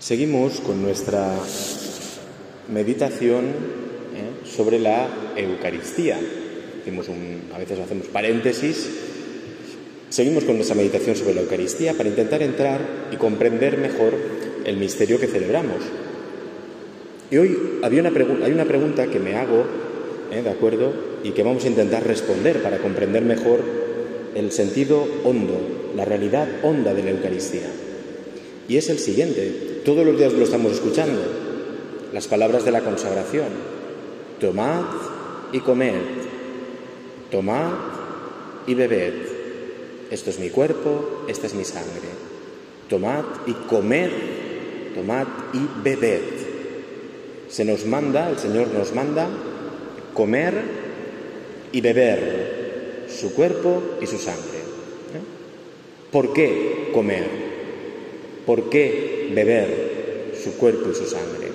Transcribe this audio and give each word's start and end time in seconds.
Seguimos 0.00 0.60
con 0.60 0.80
nuestra 0.80 1.30
meditación 2.72 3.44
¿eh? 3.44 4.46
sobre 4.46 4.78
la 4.78 5.06
Eucaristía. 5.36 6.18
a 7.54 7.58
veces 7.58 7.78
hacemos 7.78 8.06
paréntesis. 8.06 8.88
Seguimos 10.08 10.44
con 10.44 10.56
nuestra 10.56 10.74
meditación 10.74 11.16
sobre 11.16 11.34
la 11.34 11.42
Eucaristía 11.42 11.92
para 11.92 12.08
intentar 12.08 12.42
entrar 12.42 12.80
y 13.12 13.16
comprender 13.16 13.76
mejor 13.76 14.14
el 14.64 14.78
misterio 14.78 15.20
que 15.20 15.26
celebramos. 15.26 15.82
Y 17.30 17.36
hoy 17.36 17.58
había 17.82 18.00
una 18.00 18.12
hay 18.42 18.52
una 18.52 18.64
pregunta 18.64 19.06
que 19.08 19.18
me 19.18 19.36
hago, 19.36 19.66
¿eh? 20.32 20.40
¿de 20.40 20.50
acuerdo? 20.50 20.94
Y 21.24 21.32
que 21.32 21.42
vamos 21.42 21.66
a 21.66 21.68
intentar 21.68 22.06
responder 22.06 22.62
para 22.62 22.78
comprender 22.78 23.22
mejor 23.22 23.60
el 24.34 24.50
sentido 24.50 25.06
hondo, 25.24 25.60
la 25.94 26.06
realidad 26.06 26.48
honda 26.62 26.94
de 26.94 27.02
la 27.02 27.10
Eucaristía. 27.10 27.68
Y 28.70 28.76
es 28.76 28.88
el 28.88 29.00
siguiente, 29.00 29.80
todos 29.84 30.06
los 30.06 30.16
días 30.16 30.32
lo 30.32 30.44
estamos 30.44 30.70
escuchando. 30.70 31.20
Las 32.12 32.28
palabras 32.28 32.64
de 32.64 32.70
la 32.70 32.82
consagración. 32.82 33.48
Tomad 34.38 34.84
y 35.50 35.58
comed. 35.58 36.00
Tomad 37.32 37.72
y 38.68 38.74
bebed. 38.74 39.12
Esto 40.12 40.30
es 40.30 40.38
mi 40.38 40.50
cuerpo, 40.50 41.24
esta 41.26 41.48
es 41.48 41.54
mi 41.54 41.64
sangre. 41.64 42.10
Tomad 42.88 43.24
y 43.48 43.54
comed. 43.54 44.10
Tomad 44.94 45.26
y 45.52 45.82
bebed. 45.82 46.22
Se 47.48 47.64
nos 47.64 47.84
manda, 47.86 48.30
el 48.30 48.38
Señor 48.38 48.68
nos 48.68 48.94
manda 48.94 49.28
comer 50.14 50.54
y 51.72 51.80
beber 51.80 53.06
su 53.08 53.34
cuerpo 53.34 53.82
y 54.00 54.06
su 54.06 54.18
sangre. 54.18 54.60
¿Por 56.12 56.32
qué 56.32 56.90
comer? 56.94 57.49
¿Por 58.50 58.68
qué 58.68 59.30
beber 59.32 60.32
su 60.42 60.56
cuerpo 60.56 60.90
y 60.90 60.94
su 60.96 61.06
sangre. 61.06 61.52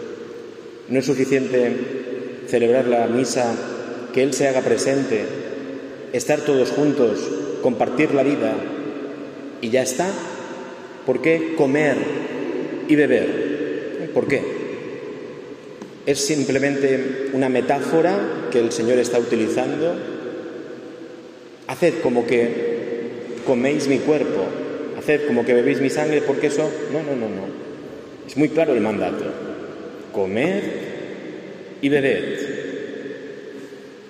No 0.87 0.97
es 0.97 1.05
suficiente 1.05 1.75
celebrar 2.47 2.87
la 2.87 3.07
misa, 3.07 3.53
que 4.13 4.23
Él 4.23 4.31
se 4.31 4.47
haga 4.47 4.61
presente, 4.61 5.25
estar 6.13 6.39
todos 6.39 6.71
juntos, 6.71 7.19
compartir 7.61 8.13
la 8.13 8.23
vida 8.23 8.55
y 9.59 9.71
ya 9.71 9.81
está. 9.81 10.07
¿Por 11.05 11.21
qué 11.21 11.55
comer 11.57 11.97
y 12.87 12.95
beber? 12.95 14.11
¿Por 14.13 14.29
qué? 14.29 14.41
¿Es 16.05 16.25
simplemente 16.25 17.29
una 17.33 17.49
metáfora 17.49 18.47
que 18.53 18.59
el 18.59 18.71
Señor 18.71 18.99
está 18.99 19.19
utilizando? 19.19 19.95
Haced 21.67 21.95
como 22.01 22.25
que 22.25 23.35
coméis 23.45 23.89
mi 23.89 23.97
cuerpo, 23.97 24.34
como 25.27 25.45
que 25.45 25.53
bebéis 25.53 25.81
mi 25.81 25.89
sangre, 25.89 26.21
porque 26.21 26.47
eso... 26.47 26.69
No, 26.91 27.03
no, 27.03 27.15
no, 27.15 27.29
no. 27.29 27.47
Es 28.27 28.35
muy 28.37 28.49
claro 28.49 28.73
el 28.73 28.81
mandato. 28.81 29.25
Comed 30.11 30.63
y 31.81 31.89
bebed. 31.89 32.55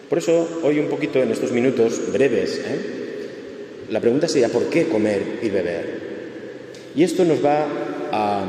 Por 0.10 0.20
eso, 0.20 0.62
hoy 0.64 0.80
un 0.80 0.88
poquito 0.88 1.22
en 1.22 1.32
estos 1.32 1.52
minutos 1.52 2.12
breves, 2.12 2.60
¿eh? 2.60 2.80
la 3.90 4.00
pregunta 4.00 4.28
sería 4.28 4.50
¿por 4.50 4.70
qué 4.70 4.88
comer 4.88 5.40
y 5.42 5.50
beber? 5.50 6.06
Y 6.96 7.04
esto 7.04 7.26
nos 7.26 7.44
va 7.44 7.68
a, 8.12 8.46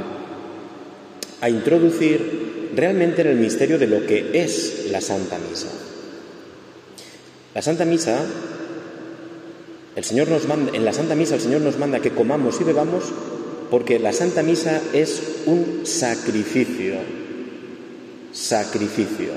a 1.41 1.51
introducir 1.51 2.71
realmente 2.75 3.23
en 3.23 3.29
el 3.29 3.37
misterio 3.37 3.79
de 3.79 3.87
lo 3.87 4.07
que 4.07 4.31
es 4.35 4.89
la 4.91 5.01
Santa 5.01 5.39
Misa. 5.39 5.69
La 7.55 7.63
Santa 7.63 7.85
Misa, 7.85 8.25
el 9.97 10.05
Señor 10.05 10.29
nos 10.29 10.47
manda, 10.47 10.77
en 10.77 10.85
la 10.85 10.93
Santa 10.93 11.15
Misa 11.15 11.35
el 11.35 11.41
Señor 11.41 11.63
nos 11.63 11.79
manda 11.79 12.01
que 12.01 12.11
comamos 12.11 12.61
y 12.61 12.65
bebamos 12.65 13.05
porque 13.71 13.99
la 13.99 14.13
Santa 14.13 14.43
Misa 14.43 14.81
es 14.93 15.41
un 15.47 15.81
sacrificio, 15.85 16.95
sacrificio. 18.31 19.31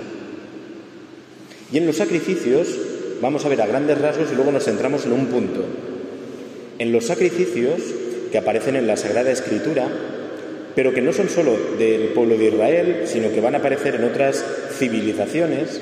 Y 1.71 1.77
en 1.77 1.87
los 1.87 1.95
sacrificios, 1.95 2.67
vamos 3.21 3.45
a 3.45 3.49
ver 3.49 3.61
a 3.61 3.67
grandes 3.67 3.99
rasgos 3.99 4.30
y 4.31 4.36
luego 4.36 4.52
nos 4.52 4.65
centramos 4.65 5.05
en 5.05 5.14
un 5.14 5.27
punto. 5.27 5.64
En 6.77 6.92
los 6.92 7.05
sacrificios 7.05 7.81
que 8.31 8.37
aparecen 8.37 8.75
en 8.75 8.86
la 8.86 8.98
Sagrada 8.98 9.31
Escritura, 9.31 9.87
pero 10.75 10.93
que 10.93 11.02
no 11.02 11.14
son 11.14 11.30
solo 11.30 11.58
del 11.77 12.09
pueblo 12.09 12.37
de 12.37 12.49
Israel, 12.49 13.03
sino 13.05 13.31
que 13.31 13.42
van 13.42 13.55
a 13.55 13.59
aparecer 13.59 13.95
en 13.95 14.03
otras 14.03 14.43
civilizaciones, 14.77 15.81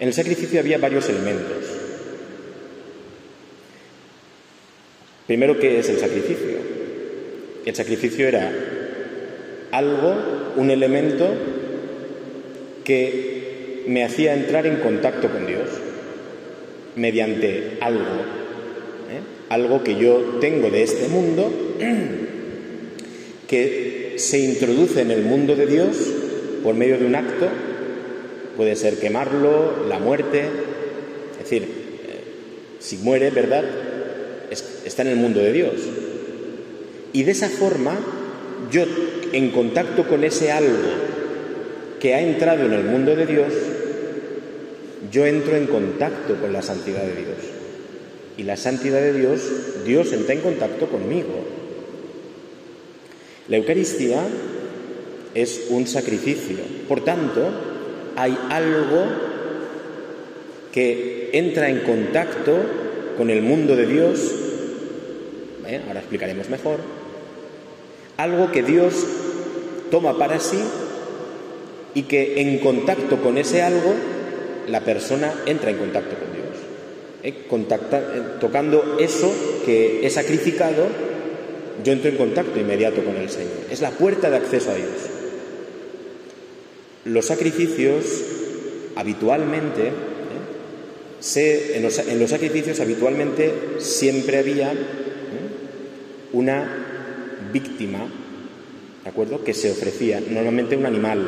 en 0.00 0.08
el 0.08 0.14
sacrificio 0.14 0.60
había 0.60 0.78
varios 0.78 1.08
elementos. 1.08 1.77
Primero, 5.28 5.58
¿qué 5.60 5.78
es 5.78 5.90
el 5.90 5.98
sacrificio? 5.98 6.56
El 7.66 7.74
sacrificio 7.74 8.26
era 8.26 8.50
algo, 9.70 10.14
un 10.56 10.70
elemento 10.70 11.28
que 12.82 13.84
me 13.86 14.04
hacía 14.04 14.32
entrar 14.32 14.66
en 14.66 14.76
contacto 14.76 15.28
con 15.28 15.46
Dios 15.46 15.68
mediante 16.96 17.76
algo, 17.82 18.00
¿eh? 18.00 19.20
algo 19.50 19.84
que 19.84 19.96
yo 19.96 20.38
tengo 20.40 20.70
de 20.70 20.82
este 20.82 21.08
mundo, 21.08 21.52
que 23.46 24.14
se 24.16 24.38
introduce 24.38 25.02
en 25.02 25.10
el 25.10 25.24
mundo 25.24 25.56
de 25.56 25.66
Dios 25.66 26.10
por 26.64 26.74
medio 26.74 26.96
de 26.96 27.04
un 27.04 27.14
acto, 27.14 27.48
puede 28.56 28.76
ser 28.76 28.94
quemarlo, 28.94 29.86
la 29.86 29.98
muerte, 29.98 30.44
es 31.32 31.38
decir, 31.38 31.64
eh, 31.64 32.24
si 32.78 32.96
muere, 32.96 33.28
¿verdad? 33.28 33.87
Está 34.50 35.02
en 35.02 35.08
el 35.08 35.16
mundo 35.16 35.40
de 35.40 35.52
Dios. 35.52 35.74
Y 37.12 37.22
de 37.22 37.32
esa 37.32 37.48
forma, 37.48 37.98
yo 38.70 38.84
en 39.32 39.50
contacto 39.50 40.06
con 40.06 40.24
ese 40.24 40.52
algo 40.52 41.08
que 42.00 42.14
ha 42.14 42.20
entrado 42.20 42.64
en 42.66 42.72
el 42.72 42.84
mundo 42.84 43.16
de 43.16 43.26
Dios, 43.26 43.52
yo 45.10 45.26
entro 45.26 45.56
en 45.56 45.66
contacto 45.66 46.36
con 46.36 46.52
la 46.52 46.62
santidad 46.62 47.02
de 47.02 47.14
Dios. 47.14 47.38
Y 48.36 48.44
la 48.44 48.56
santidad 48.56 49.00
de 49.00 49.14
Dios, 49.14 49.40
Dios 49.84 50.12
entra 50.12 50.34
en 50.34 50.40
contacto 50.40 50.86
conmigo. 50.86 51.44
La 53.48 53.56
Eucaristía 53.56 54.22
es 55.34 55.66
un 55.70 55.86
sacrificio. 55.86 56.58
Por 56.86 57.04
tanto, 57.04 57.50
hay 58.16 58.36
algo 58.50 59.06
que 60.72 61.30
entra 61.32 61.68
en 61.68 61.80
contacto 61.80 62.58
con 63.18 63.28
el 63.28 63.42
mundo 63.42 63.76
de 63.76 63.86
Dios 63.86 64.32
¿eh? 65.68 65.82
ahora 65.86 66.00
explicaremos 66.00 66.48
mejor, 66.48 66.78
algo 68.16 68.50
que 68.50 68.62
Dios 68.62 68.94
toma 69.90 70.18
para 70.18 70.40
sí 70.40 70.58
y 71.94 72.02
que 72.02 72.40
en 72.40 72.58
contacto 72.58 73.18
con 73.22 73.38
ese 73.38 73.62
algo 73.62 73.94
la 74.66 74.80
persona 74.80 75.32
entra 75.46 75.70
en 75.70 75.78
contacto 75.78 76.16
con 76.16 76.32
Dios. 76.32 76.48
¿eh? 77.22 77.34
Eh, 77.48 78.22
tocando 78.40 78.96
eso 78.98 79.32
que 79.64 80.06
he 80.06 80.10
sacrificado, 80.10 80.86
yo 81.84 81.92
entro 81.92 82.10
en 82.10 82.16
contacto 82.16 82.58
inmediato 82.58 83.02
con 83.04 83.16
el 83.16 83.30
Señor. 83.30 83.66
Es 83.70 83.80
la 83.80 83.90
puerta 83.90 84.30
de 84.30 84.36
acceso 84.36 84.70
a 84.70 84.74
Dios. 84.74 84.88
Los 87.04 87.26
sacrificios 87.26 88.04
habitualmente, 88.96 89.92
en 91.20 91.82
los 92.20 92.30
sacrificios 92.30 92.80
habitualmente 92.80 93.52
siempre 93.78 94.38
había 94.38 94.72
una 96.32 96.86
víctima, 97.52 98.06
¿de 99.04 99.10
acuerdo?, 99.10 99.42
que 99.42 99.54
se 99.54 99.70
ofrecía, 99.70 100.20
normalmente 100.20 100.76
un 100.76 100.86
animal. 100.86 101.26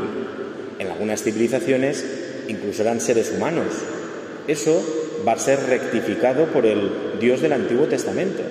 En 0.78 0.86
algunas 0.88 1.22
civilizaciones 1.22 2.04
incluso 2.48 2.82
eran 2.82 3.00
seres 3.00 3.32
humanos. 3.34 3.66
Eso 4.48 4.82
va 5.26 5.32
a 5.32 5.38
ser 5.38 5.60
rectificado 5.64 6.46
por 6.46 6.66
el 6.66 7.18
Dios 7.20 7.40
del 7.42 7.52
Antiguo 7.52 7.86
Testamento. 7.86 8.42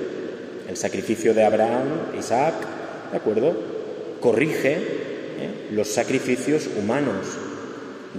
El 0.67 0.77
sacrificio 0.77 1.33
de 1.33 1.44
Abraham, 1.44 2.13
Isaac, 2.17 2.53
¿de 3.11 3.17
acuerdo? 3.17 3.57
Corrige 4.19 4.74
¿eh? 4.74 5.69
los 5.71 5.88
sacrificios 5.88 6.69
humanos. 6.77 7.25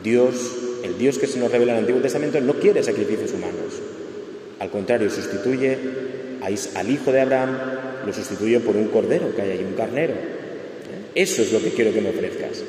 Dios, 0.02 0.34
el 0.82 0.98
Dios 0.98 1.18
que 1.18 1.26
se 1.26 1.38
nos 1.38 1.50
revela 1.50 1.72
en 1.72 1.78
el 1.78 1.82
Antiguo 1.84 2.02
Testamento, 2.02 2.40
no 2.40 2.54
quiere 2.54 2.82
sacrificios 2.82 3.32
humanos. 3.32 3.80
Al 4.58 4.70
contrario, 4.70 5.10
sustituye 5.10 5.78
al 6.74 6.90
hijo 6.90 7.12
de 7.12 7.20
Abraham 7.20 7.58
lo 8.06 8.12
sustituyo 8.12 8.60
por 8.60 8.76
un 8.76 8.88
cordero 8.88 9.34
que 9.34 9.42
hay 9.42 9.50
ahí, 9.50 9.64
un 9.64 9.74
carnero. 9.74 10.14
Eso 11.14 11.42
es 11.42 11.52
lo 11.52 11.62
que 11.62 11.70
quiero 11.70 11.92
que 11.92 12.00
me 12.00 12.10
ofrezcas. 12.10 12.62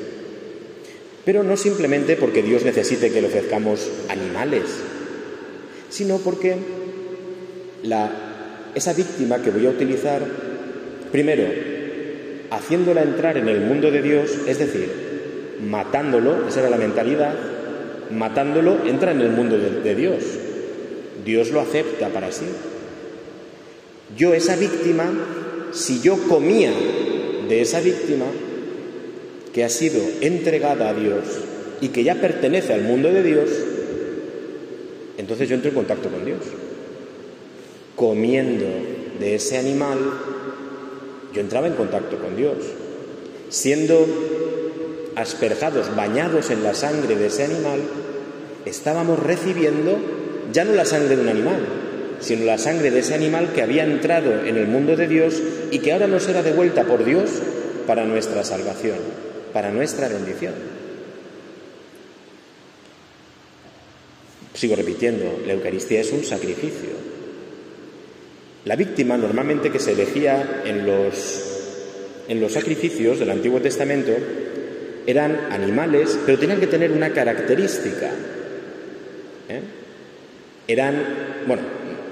Pero 1.24 1.42
no 1.42 1.56
simplemente 1.56 2.16
porque 2.16 2.42
Dios 2.42 2.64
necesite 2.64 3.10
que 3.10 3.20
le 3.20 3.28
ofrezcamos 3.28 3.88
animales, 4.08 4.64
sino 5.88 6.18
porque 6.18 6.56
esa 8.74 8.92
víctima 8.92 9.40
que 9.40 9.50
voy 9.50 9.66
a 9.66 9.70
utilizar, 9.70 10.22
primero, 11.12 11.44
haciéndola 12.50 13.02
entrar 13.02 13.36
en 13.36 13.48
el 13.48 13.60
mundo 13.60 13.90
de 13.90 14.02
Dios, 14.02 14.30
es 14.46 14.58
decir, 14.58 14.90
matándolo, 15.64 16.48
esa 16.48 16.60
era 16.60 16.70
la 16.70 16.76
mentalidad, 16.76 17.34
matándolo 18.12 18.84
entra 18.86 19.12
en 19.12 19.20
el 19.20 19.30
mundo 19.30 19.58
de, 19.58 19.94
Dios. 19.94 20.22
Dios 21.24 21.50
lo 21.50 21.60
acepta 21.60 22.08
para 22.08 22.32
sí. 22.32 22.46
Yo, 24.16 24.34
esa 24.34 24.56
víctima, 24.56 25.10
si 25.72 26.00
yo 26.00 26.16
comía 26.28 26.72
de 27.48 27.60
esa 27.60 27.80
víctima 27.80 28.26
que 29.52 29.64
ha 29.64 29.68
sido 29.68 30.00
entregada 30.20 30.90
a 30.90 30.94
Dios 30.94 31.24
y 31.80 31.88
que 31.88 32.04
ya 32.04 32.16
pertenece 32.16 32.72
al 32.72 32.82
mundo 32.82 33.12
de 33.12 33.22
Dios, 33.22 33.50
entonces 35.18 35.48
yo 35.48 35.54
entro 35.54 35.70
en 35.70 35.74
contacto 35.74 36.08
con 36.08 36.24
Dios. 36.24 36.40
Comiendo 37.96 38.66
de 39.20 39.34
ese 39.34 39.58
animal, 39.58 39.98
yo 41.32 41.40
entraba 41.40 41.66
en 41.66 41.74
contacto 41.74 42.18
con 42.18 42.36
Dios. 42.36 42.56
Siendo 43.48 44.06
asperjados, 45.14 45.94
bañados 45.94 46.50
en 46.50 46.62
la 46.62 46.74
sangre 46.74 47.16
de 47.16 47.26
ese 47.26 47.44
animal, 47.44 47.80
estábamos 48.64 49.18
recibiendo 49.18 49.98
ya 50.52 50.64
no 50.64 50.72
la 50.72 50.84
sangre 50.84 51.16
de 51.16 51.22
un 51.22 51.28
animal, 51.28 51.66
sino 52.20 52.44
la 52.44 52.58
sangre 52.58 52.90
de 52.90 53.00
ese 53.00 53.14
animal 53.14 53.52
que 53.52 53.62
había 53.62 53.84
entrado 53.84 54.44
en 54.44 54.56
el 54.56 54.66
mundo 54.66 54.96
de 54.96 55.08
Dios 55.08 55.42
y 55.70 55.80
que 55.80 55.92
ahora 55.92 56.06
nos 56.06 56.28
era 56.28 56.42
devuelta 56.42 56.84
por 56.84 57.04
Dios 57.04 57.30
para 57.86 58.04
nuestra 58.04 58.44
salvación, 58.44 58.98
para 59.52 59.70
nuestra 59.70 60.08
bendición. 60.08 60.54
Sigo 64.54 64.76
repitiendo, 64.76 65.40
la 65.46 65.54
Eucaristía 65.54 66.00
es 66.00 66.12
un 66.12 66.24
sacrificio. 66.24 66.90
La 68.64 68.76
víctima 68.76 69.16
normalmente 69.16 69.70
que 69.70 69.80
se 69.80 69.92
elegía 69.92 70.62
en 70.64 70.86
los, 70.86 72.24
en 72.28 72.40
los 72.40 72.52
sacrificios 72.52 73.18
del 73.18 73.30
Antiguo 73.30 73.60
Testamento 73.60 74.12
eran 75.06 75.48
animales, 75.50 76.16
pero 76.24 76.38
tenían 76.38 76.60
que 76.60 76.68
tener 76.68 76.92
una 76.92 77.12
característica. 77.12 78.10
¿Eh? 79.48 79.60
Eran, 80.68 81.44
bueno, 81.46 81.62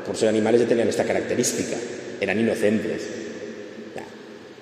por 0.07 0.17
ser 0.17 0.29
animales 0.29 0.61
ya 0.61 0.69
tenían 0.69 0.89
esta 0.89 1.05
característica, 1.05 1.77
eran 2.21 2.39
inocentes. 2.39 3.09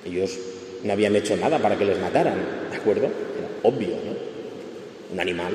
ellos 0.05 0.39
no 0.85 0.93
habían 0.93 1.17
hecho 1.17 1.37
nada 1.37 1.59
para 1.59 1.77
que 1.77 1.85
les 1.85 1.99
mataran, 1.99 2.37
¿de 2.71 2.77
acuerdo? 2.77 3.07
Era 3.07 3.49
obvio, 3.63 3.89
¿no? 3.89 5.13
Un 5.13 5.21
animal. 5.21 5.53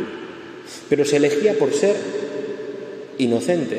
Pero 0.90 1.06
se 1.06 1.18
elegía 1.18 1.54
por 1.58 1.74
ser 1.74 1.96
inocente, 3.18 3.78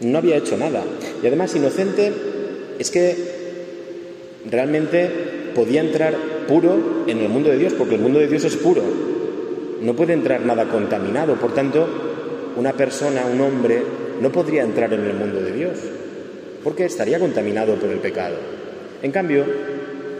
no 0.00 0.18
había 0.18 0.36
hecho 0.36 0.56
nada. 0.56 0.84
Y 1.22 1.26
además 1.26 1.54
inocente 1.54 2.12
es 2.78 2.90
que 2.90 3.16
realmente 4.50 5.10
podía 5.54 5.80
entrar 5.80 6.14
puro 6.46 7.04
en 7.06 7.18
el 7.18 7.28
mundo 7.28 7.50
de 7.50 7.58
Dios, 7.58 7.74
porque 7.74 7.94
el 7.94 8.00
mundo 8.00 8.18
de 8.18 8.28
Dios 8.28 8.44
es 8.44 8.56
puro. 8.56 8.82
No 9.80 9.94
puede 9.94 10.12
entrar 10.12 10.40
nada 10.42 10.68
contaminado. 10.68 11.34
Por 11.34 11.54
tanto, 11.54 11.86
una 12.56 12.72
persona, 12.72 13.26
un 13.26 13.40
hombre, 13.40 13.82
no 14.20 14.32
podría 14.32 14.62
entrar 14.62 14.92
en 14.92 15.04
el 15.04 15.14
mundo 15.14 15.40
de 15.40 15.52
Dios, 15.52 15.78
porque 16.64 16.84
estaría 16.84 17.18
contaminado 17.18 17.76
por 17.76 17.90
el 17.90 17.98
pecado. 17.98 18.36
En 19.02 19.12
cambio, 19.12 19.44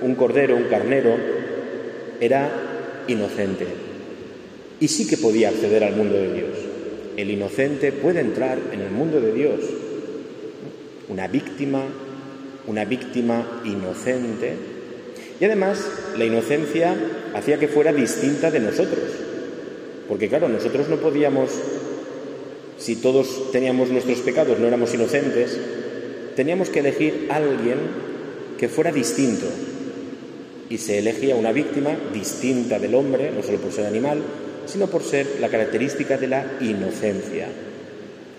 un 0.02 0.14
cordero, 0.14 0.56
un 0.56 0.64
carnero, 0.64 1.16
era 2.20 2.50
inocente 3.08 3.66
y 4.80 4.88
sí 4.88 5.06
que 5.06 5.16
podía 5.16 5.48
acceder 5.48 5.84
al 5.84 5.96
mundo 5.96 6.14
de 6.14 6.32
Dios. 6.32 6.50
El 7.16 7.30
inocente 7.30 7.92
puede 7.92 8.20
entrar 8.20 8.58
en 8.72 8.80
el 8.80 8.90
mundo 8.90 9.20
de 9.20 9.32
Dios. 9.32 9.60
Una 11.08 11.28
víctima, 11.28 11.82
una 12.66 12.84
víctima 12.84 13.62
inocente. 13.64 14.54
Y 15.40 15.44
además, 15.44 15.82
la 16.18 16.24
inocencia 16.24 16.94
hacía 17.34 17.58
que 17.58 17.68
fuera 17.68 17.92
distinta 17.92 18.50
de 18.50 18.60
nosotros. 18.60 19.04
Porque 20.08 20.28
claro, 20.28 20.48
nosotros 20.48 20.88
no 20.88 20.96
podíamos 20.96 21.50
si 22.78 22.96
todos 22.96 23.50
teníamos 23.52 23.90
nuestros 23.90 24.18
pecados, 24.20 24.58
no 24.58 24.66
éramos 24.66 24.92
inocentes, 24.94 25.58
teníamos 26.34 26.68
que 26.68 26.80
elegir 26.80 27.26
a 27.30 27.36
alguien 27.36 27.78
que 28.58 28.68
fuera 28.68 28.92
distinto. 28.92 29.46
Y 30.68 30.78
se 30.78 30.98
elegía 30.98 31.36
una 31.36 31.52
víctima 31.52 31.90
distinta 32.12 32.78
del 32.78 32.94
hombre, 32.94 33.30
no 33.30 33.42
solo 33.42 33.58
por 33.58 33.72
ser 33.72 33.86
animal, 33.86 34.20
sino 34.66 34.88
por 34.88 35.02
ser 35.02 35.38
la 35.40 35.48
característica 35.48 36.16
de 36.18 36.26
la 36.26 36.44
inocencia. 36.60 37.48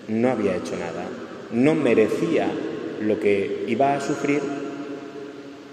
No 0.08 0.30
había 0.30 0.56
hecho 0.56 0.76
nada, 0.76 1.06
no 1.52 1.74
merecía 1.74 2.48
lo 3.00 3.18
que 3.18 3.64
iba 3.68 3.94
a 3.94 4.00
sufrir 4.00 4.40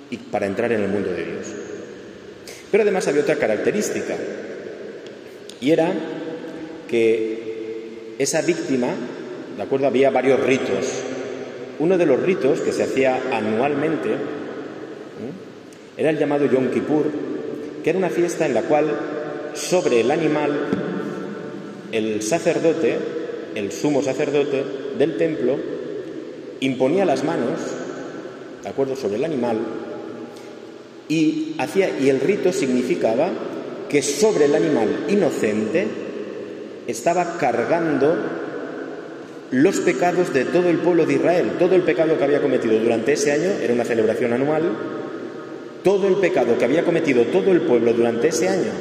y 0.09 0.17
para 0.17 0.45
entrar 0.45 0.71
en 0.71 0.83
el 0.83 0.89
mundo 0.89 1.11
de 1.11 1.25
Dios. 1.25 1.47
Pero 2.71 2.83
además 2.83 3.07
había 3.07 3.21
otra 3.21 3.35
característica, 3.35 4.15
y 5.61 5.71
era 5.71 5.93
que 6.87 7.44
esa 8.17 8.41
víctima, 8.41 8.87
¿de 9.57 9.63
acuerdo? 9.63 9.87
Había 9.87 10.09
varios 10.09 10.39
ritos. 10.39 11.03
Uno 11.79 11.97
de 11.97 12.05
los 12.05 12.21
ritos 12.21 12.61
que 12.61 12.71
se 12.71 12.83
hacía 12.83 13.19
anualmente 13.31 14.09
era 15.97 16.09
el 16.09 16.17
llamado 16.17 16.45
Yom 16.45 16.71
Kippur, 16.71 17.05
que 17.83 17.89
era 17.89 17.99
una 17.99 18.09
fiesta 18.09 18.45
en 18.45 18.53
la 18.53 18.63
cual 18.63 18.87
sobre 19.53 20.01
el 20.01 20.11
animal 20.11 20.51
el 21.91 22.21
sacerdote, 22.21 22.97
el 23.55 23.71
sumo 23.71 24.01
sacerdote 24.01 24.63
del 24.97 25.17
templo, 25.17 25.57
imponía 26.59 27.05
las 27.05 27.23
manos, 27.23 27.59
¿de 28.63 28.69
acuerdo?, 28.69 28.95
sobre 28.95 29.15
el 29.15 29.23
animal 29.23 29.57
y 31.07 31.55
hacía 31.59 31.99
y 31.99 32.09
el 32.09 32.19
rito 32.19 32.51
significaba 32.51 33.29
que 33.89 34.01
sobre 34.01 34.45
el 34.45 34.55
animal 34.55 35.05
inocente 35.09 35.85
estaba 36.87 37.37
cargando 37.37 38.15
los 39.51 39.79
pecados 39.79 40.33
de 40.33 40.45
todo 40.45 40.69
el 40.69 40.79
pueblo 40.79 41.05
de 41.05 41.13
Israel, 41.13 41.51
todo 41.59 41.75
el 41.75 41.83
pecado 41.83 42.17
que 42.17 42.23
había 42.23 42.41
cometido 42.41 42.77
durante 42.79 43.13
ese 43.13 43.31
año, 43.31 43.51
era 43.61 43.73
una 43.73 43.85
celebración 43.85 44.33
anual, 44.33 44.63
todo 45.83 46.07
el 46.07 46.15
pecado 46.15 46.57
que 46.57 46.65
había 46.65 46.83
cometido 46.83 47.23
todo 47.25 47.51
el 47.51 47.61
pueblo 47.61 47.93
durante 47.93 48.29
ese 48.29 48.49
año 48.49 48.71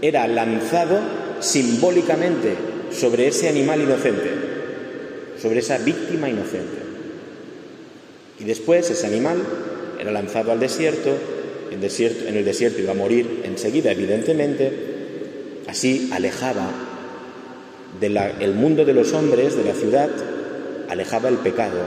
era 0.00 0.26
lanzado 0.26 0.98
simbólicamente 1.40 2.54
sobre 2.90 3.28
ese 3.28 3.48
animal 3.48 3.82
inocente, 3.82 4.30
sobre 5.40 5.60
esa 5.60 5.78
víctima 5.78 6.28
inocente. 6.28 6.78
Y 8.38 8.44
después 8.44 8.90
ese 8.90 9.06
animal 9.06 9.42
era 10.00 10.10
lanzado 10.10 10.52
al 10.52 10.60
desierto, 10.60 11.10
en, 11.70 11.82
el 11.82 12.44
desierto 12.44 12.80
iba 12.80 12.92
a 12.92 12.94
morir 12.94 13.42
enseguida, 13.44 13.92
evidentemente, 13.92 14.72
así 15.66 16.08
alejaba 16.12 16.85
del 18.00 18.54
mundo 18.54 18.84
de 18.84 18.94
los 18.94 19.12
hombres, 19.12 19.56
de 19.56 19.64
la 19.64 19.74
ciudad, 19.74 20.10
alejaba 20.88 21.28
el 21.28 21.36
pecado. 21.36 21.80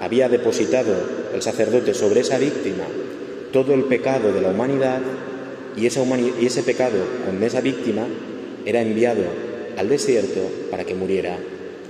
Había 0.00 0.28
depositado 0.28 0.94
el 1.34 1.42
sacerdote 1.42 1.94
sobre 1.94 2.20
esa 2.20 2.38
víctima 2.38 2.84
todo 3.52 3.74
el 3.74 3.84
pecado 3.84 4.32
de 4.32 4.40
la 4.40 4.50
humanidad 4.50 5.00
y, 5.76 5.82
y 5.82 6.46
ese 6.46 6.62
pecado 6.62 6.98
con 7.26 7.42
esa 7.42 7.60
víctima 7.60 8.06
era 8.64 8.82
enviado 8.82 9.22
al 9.76 9.88
desierto 9.88 10.40
para 10.70 10.84
que 10.84 10.94
muriera, 10.94 11.36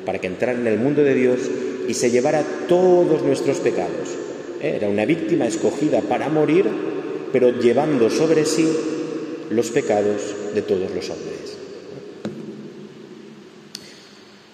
para 0.05 0.19
que 0.19 0.27
entrara 0.27 0.59
en 0.59 0.67
el 0.67 0.79
mundo 0.79 1.03
de 1.03 1.15
Dios 1.15 1.41
y 1.89 1.95
se 1.95 2.11
llevara 2.11 2.45
todos 2.69 3.23
nuestros 3.23 3.59
pecados. 3.59 4.17
Era 4.63 4.89
una 4.89 5.05
víctima 5.05 5.47
escogida 5.47 6.01
para 6.03 6.29
morir, 6.29 6.67
pero 7.33 7.51
llevando 7.59 8.11
sobre 8.11 8.45
sí 8.45 8.69
los 9.51 9.71
pecados 9.71 10.35
de 10.55 10.63
todos 10.63 10.91
los 10.95 11.11
hombres. 11.11 11.60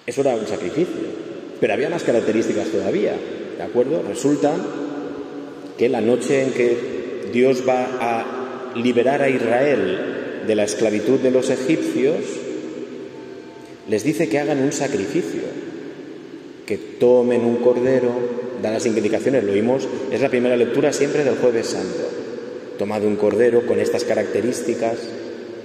Eso 0.07 0.21
era 0.21 0.37
un 0.37 0.47
sacrificio. 0.47 1.27
Pero 1.61 1.73
había 1.73 1.91
más 1.91 2.03
características 2.03 2.69
todavía, 2.69 3.15
¿de 3.57 3.63
acuerdo? 3.63 4.03
Resulta 4.07 4.55
que 5.77 5.89
la 5.89 6.01
noche 6.01 6.43
en 6.43 6.53
que 6.53 6.77
Dios 7.33 7.65
va 7.67 7.99
a 8.01 8.73
liberar 8.77 9.23
a 9.23 9.29
Israel 9.29 10.45
de 10.47 10.55
la 10.55 10.65
esclavitud 10.65 11.19
de 11.19 11.31
los 11.31 11.51
egipcios, 11.51 12.17
les 13.89 14.05
dice 14.05 14.29
que 14.29 14.39
hagan 14.39 14.63
un 14.63 14.73
sacrificio, 14.73 15.43
que 16.67 16.77
tomen 16.77 17.45
un 17.45 17.57
cordero, 17.57 18.11
dan 18.63 18.75
las 18.75 18.87
indicaciones, 18.87 19.45
lo 19.45 19.53
oímos, 19.53 19.89
es 20.11 20.21
la 20.21 20.29
primera 20.29 20.57
lectura 20.57 20.93
siempre 20.93 21.25
del 21.25 21.37
jueves 21.37 21.69
santo. 21.69 22.09
Tomad 22.79 23.05
un 23.05 23.17
cordero 23.17 23.67
con 23.67 23.81
estas 23.81 24.05
características, 24.05 24.99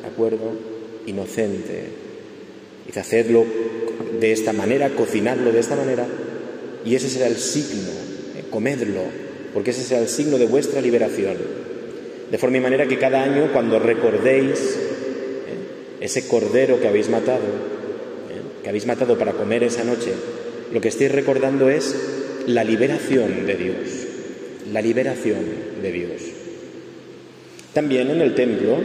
¿de 0.02 0.08
acuerdo? 0.08 0.54
Inocente. 1.06 1.84
Y 2.94 2.98
hacedlo 2.98 3.46
de 4.22 4.32
esta 4.32 4.54
manera, 4.54 4.92
cocinadlo 4.92 5.52
de 5.52 5.60
esta 5.60 5.76
manera, 5.76 6.06
y 6.86 6.94
ese 6.94 7.10
será 7.10 7.26
el 7.26 7.38
signo, 7.38 7.90
eh, 8.38 8.44
comedlo, 8.52 9.02
porque 9.52 9.72
ese 9.72 9.82
será 9.82 10.00
el 10.00 10.08
signo 10.08 10.38
de 10.38 10.46
vuestra 10.46 10.80
liberación. 10.80 11.38
De 12.30 12.38
forma 12.38 12.58
y 12.58 12.62
manera 12.62 12.88
que 12.88 13.00
cada 13.00 13.24
año, 13.24 13.52
cuando 13.52 13.80
recordéis 13.80 14.60
eh, 14.60 16.02
ese 16.02 16.28
cordero 16.28 16.80
que 16.80 16.88
habéis 16.88 17.10
matado, 17.10 17.40
eh, 17.40 18.62
que 18.64 18.70
habéis 18.70 18.86
matado 18.86 19.18
para 19.18 19.34
comer 19.34 19.64
esa 19.64 19.84
noche, 19.84 20.12
lo 20.72 20.80
que 20.80 20.90
estáis 20.90 21.12
recordando 21.12 21.70
es 21.70 21.96
la 22.46 22.64
liberación 22.64 23.48
de 23.48 23.56
Dios, 23.56 23.76
la 24.72 24.84
liberación 24.84 25.44
de 25.82 25.92
Dios. 25.92 26.22
También 27.74 28.12
en 28.12 28.22
el 28.22 28.36
templo, 28.36 28.78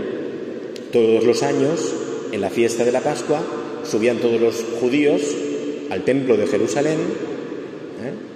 todos 0.93 1.25
los 1.25 1.43
años, 1.43 1.95
en 2.33 2.41
la 2.41 2.49
fiesta 2.49 2.85
de 2.85 2.93
la 2.93 3.01
Pascua, 3.01 3.43
subían 3.87 4.19
todos 4.19 4.41
los 4.41 4.65
judíos 4.81 5.23
al 5.91 6.03
templo 6.05 6.37
de 6.37 6.47
Jerusalén 6.47 6.99
¿eh? 8.03 8.27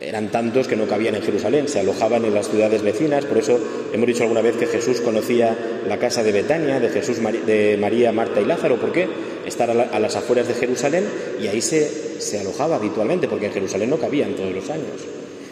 eran 0.00 0.30
tantos 0.30 0.68
que 0.68 0.76
no 0.76 0.86
cabían 0.86 1.14
en 1.14 1.22
Jerusalén, 1.22 1.68
se 1.68 1.80
alojaban 1.80 2.24
en 2.24 2.34
las 2.34 2.48
ciudades 2.48 2.82
vecinas, 2.82 3.24
por 3.24 3.38
eso 3.38 3.58
hemos 3.92 4.06
dicho 4.06 4.22
alguna 4.22 4.42
vez 4.42 4.56
que 4.56 4.66
Jesús 4.66 5.00
conocía 5.00 5.56
la 5.88 5.98
casa 5.98 6.22
de 6.22 6.32
Betania, 6.32 6.80
de 6.80 6.90
Jesús, 6.90 7.18
de 7.46 7.78
María, 7.80 8.12
Marta 8.12 8.40
y 8.40 8.44
Lázaro, 8.44 8.76
¿por 8.76 8.92
qué? 8.92 9.08
Estar 9.46 9.70
a, 9.70 9.98
las 9.98 10.16
afueras 10.16 10.48
de 10.48 10.54
Jerusalén 10.54 11.04
y 11.40 11.46
ahí 11.46 11.62
se, 11.62 12.20
se 12.20 12.40
alojaba 12.40 12.76
habitualmente, 12.76 13.26
porque 13.26 13.46
en 13.46 13.52
Jerusalén 13.52 13.90
no 13.90 13.96
cabían 13.96 14.34
todos 14.34 14.54
los 14.54 14.68
años. 14.70 15.00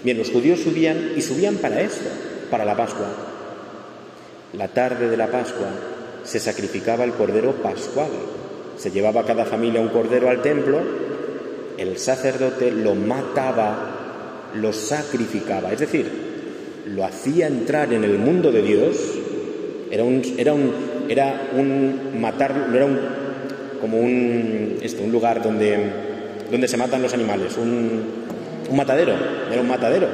Bien, 0.03 0.19
los 0.19 0.31
judíos 0.31 0.61
subían 0.61 1.13
y 1.17 1.23
subían 1.23 1.57
para 1.57 1.81
esto, 1.81 2.11
para 2.51 2.65
la 2.65 2.77
Pascua. 2.77 3.07
La 4.53 4.69
tarde 4.69 5.09
de 5.09 5.17
la 5.17 5.29
Pascua 5.29 5.69
se 6.25 6.39
sacrificaba 6.39 7.05
el 7.05 7.13
cordero 7.13 7.53
pascual. 7.63 8.11
Se 8.85 8.91
llevaba 8.91 9.25
cada 9.25 9.47
familia 9.47 9.81
un 9.81 9.89
cordero 9.89 10.29
al 10.29 10.43
templo, 10.43 10.79
el 11.79 11.97
sacerdote 11.97 12.71
lo 12.71 12.95
mataba 12.95 14.51
lo 14.57 14.75
sacrificaba, 14.75 15.73
es 15.73 15.81
decir, 15.81 16.07
lo 16.95 17.03
hacía 17.03 17.47
entrar 17.47 17.95
en 17.95 18.05
el 18.05 18.19
mundo 18.19 18.53
de 18.53 18.61
Dios, 18.61 18.97
era 19.91 20.05
un, 20.05 20.21
era 20.37 20.53
un, 20.53 20.71
era 21.09 21.49
un 21.57 22.23
era 22.75 22.85
un, 22.85 23.01
como 23.81 24.01
un, 24.01 24.77
esto, 24.83 25.03
un 25.03 25.13
lugar 25.13 25.43
donde, 25.43 25.79
donde 26.51 26.69
se 26.69 26.77
matan 26.77 27.01
los 27.01 27.15
animales, 27.15 27.57
un 27.57 28.05
matadero, 28.71 29.15
era 29.51 29.63
un 29.63 29.69
matadero, 29.69 30.09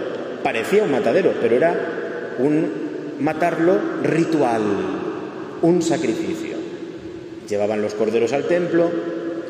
parecía 0.44 0.84
un 0.84 0.92
matadero, 0.92 1.32
pero 1.42 1.56
era 1.56 2.36
un 2.38 2.70
matarlo 3.18 3.80
ritual, 4.04 4.62
un 5.60 5.82
sacrificio. 5.82 6.49
Llevaban 7.50 7.82
los 7.82 7.94
corderos 7.94 8.32
al 8.32 8.44
templo, 8.44 8.88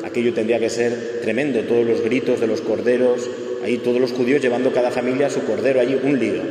aquello 0.03 0.33
tendría 0.33 0.59
que 0.59 0.71
ser 0.71 1.19
tremendo, 1.21 1.61
todos 1.61 1.85
los 1.85 2.01
gritos 2.01 2.39
de 2.39 2.47
los 2.47 2.61
corderos, 2.61 3.29
ahí 3.63 3.77
todos 3.77 4.01
los 4.01 4.11
judíos 4.11 4.41
llevando 4.41 4.73
cada 4.73 4.89
familia 4.89 5.29
su 5.29 5.43
cordero, 5.43 5.79
allí 5.79 5.99
un 6.01 6.19
lío. 6.19 6.41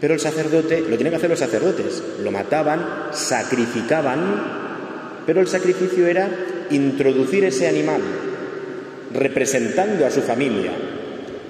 Pero 0.00 0.14
el 0.14 0.20
sacerdote, 0.20 0.80
lo 0.80 0.96
tienen 0.96 1.10
que 1.10 1.18
hacer 1.18 1.30
los 1.30 1.38
sacerdotes, 1.38 2.02
lo 2.24 2.32
mataban, 2.32 2.84
sacrificaban, 3.12 5.22
pero 5.24 5.40
el 5.40 5.46
sacrificio 5.46 6.08
era 6.08 6.28
introducir 6.70 7.44
ese 7.44 7.68
animal, 7.68 8.00
representando 9.14 10.04
a 10.04 10.10
su 10.10 10.22
familia 10.22 10.72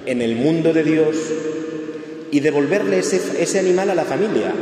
en 0.05 0.21
el 0.21 0.35
mundo 0.35 0.71
de 0.71 0.83
Dios 0.83 1.17
y 2.29 2.41
devolverle 2.41 2.99
ese, 2.99 3.19
ese 3.41 3.57
animal 3.57 3.89
a 3.89 3.95
la 3.95 4.05
familia 4.05 4.53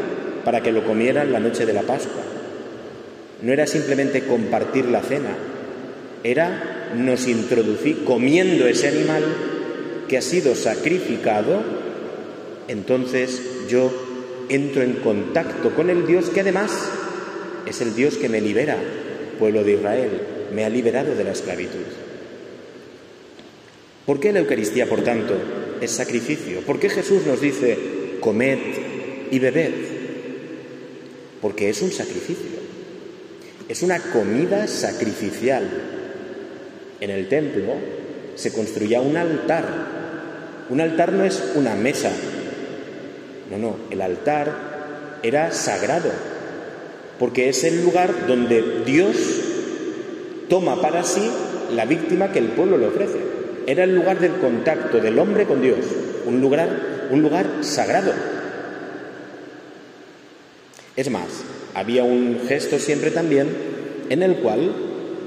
para 0.45 0.63
que 0.63 0.71
lo 0.71 0.85
comieran 0.85 1.33
la 1.33 1.41
noche 1.41 1.65
de 1.65 1.73
la 1.73 1.81
Pascua. 1.81 2.34
No 3.41 3.51
era 3.51 3.67
simplemente 3.67 4.23
compartir 4.23 4.85
la 4.85 5.01
cena, 5.01 5.35
era 6.23 6.91
nos 6.95 7.27
introducir, 7.27 8.03
comiendo 8.03 8.67
ese 8.67 8.87
animal, 8.87 9.23
que 10.07 10.17
ha 10.17 10.21
sido 10.21 10.55
sacrificado, 10.55 11.63
entonces 12.67 13.41
yo 13.69 13.91
entro 14.49 14.83
en 14.83 14.93
contacto 14.93 15.75
con 15.75 15.89
el 15.89 16.05
Dios 16.05 16.29
que 16.29 16.41
además 16.41 16.71
es 17.65 17.81
el 17.81 17.95
Dios 17.95 18.17
que 18.17 18.29
me 18.29 18.41
libera, 18.41 18.77
pueblo 19.39 19.63
de 19.63 19.73
Israel, 19.73 20.09
me 20.53 20.65
ha 20.65 20.69
liberado 20.69 21.15
de 21.15 21.23
la 21.23 21.31
esclavitud. 21.31 21.85
¿Por 24.05 24.19
qué 24.19 24.31
la 24.31 24.39
Eucaristía, 24.39 24.87
por 24.87 25.03
tanto, 25.03 25.35
es 25.81 25.91
sacrificio? 25.91 26.61
¿Por 26.61 26.79
qué 26.79 26.89
Jesús 26.89 27.25
nos 27.25 27.41
dice, 27.41 27.77
comed 28.19 28.59
y 29.31 29.39
bebed? 29.39 29.71
Porque 31.41 31.69
es 31.69 31.81
un 31.81 31.91
sacrificio, 31.91 32.54
es 33.67 33.81
una 33.81 33.99
comida 33.99 34.67
sacrificial. 34.67 35.67
En 37.01 37.09
el 37.09 37.27
templo 37.27 37.73
se 38.35 38.51
construía 38.51 39.01
un 39.01 39.17
altar 39.17 39.95
un 40.69 40.81
altar 40.81 41.11
no 41.13 41.23
es 41.23 41.43
una 41.55 41.75
mesa. 41.75 42.11
No, 43.51 43.57
no, 43.57 43.75
el 43.91 44.01
altar 44.01 45.19
era 45.21 45.51
sagrado, 45.51 46.09
porque 47.19 47.49
es 47.49 47.63
el 47.63 47.83
lugar 47.83 48.27
donde 48.27 48.83
Dios 48.83 49.15
toma 50.49 50.81
para 50.81 51.03
sí 51.03 51.29
la 51.75 51.85
víctima 51.85 52.31
que 52.31 52.39
el 52.39 52.49
pueblo 52.49 52.77
le 52.77 52.87
ofrece. 52.87 53.19
Era 53.67 53.83
el 53.83 53.95
lugar 53.95 54.19
del 54.19 54.33
contacto 54.33 54.99
del 54.99 55.19
hombre 55.19 55.45
con 55.45 55.61
Dios, 55.61 55.79
un 56.25 56.41
lugar, 56.41 57.07
un 57.11 57.21
lugar 57.21 57.45
sagrado. 57.61 58.11
Es 60.95 61.09
más, 61.11 61.27
había 61.75 62.03
un 62.03 62.39
gesto 62.47 62.79
siempre 62.79 63.11
también 63.11 63.47
en 64.09 64.23
el 64.23 64.37
cual 64.37 64.71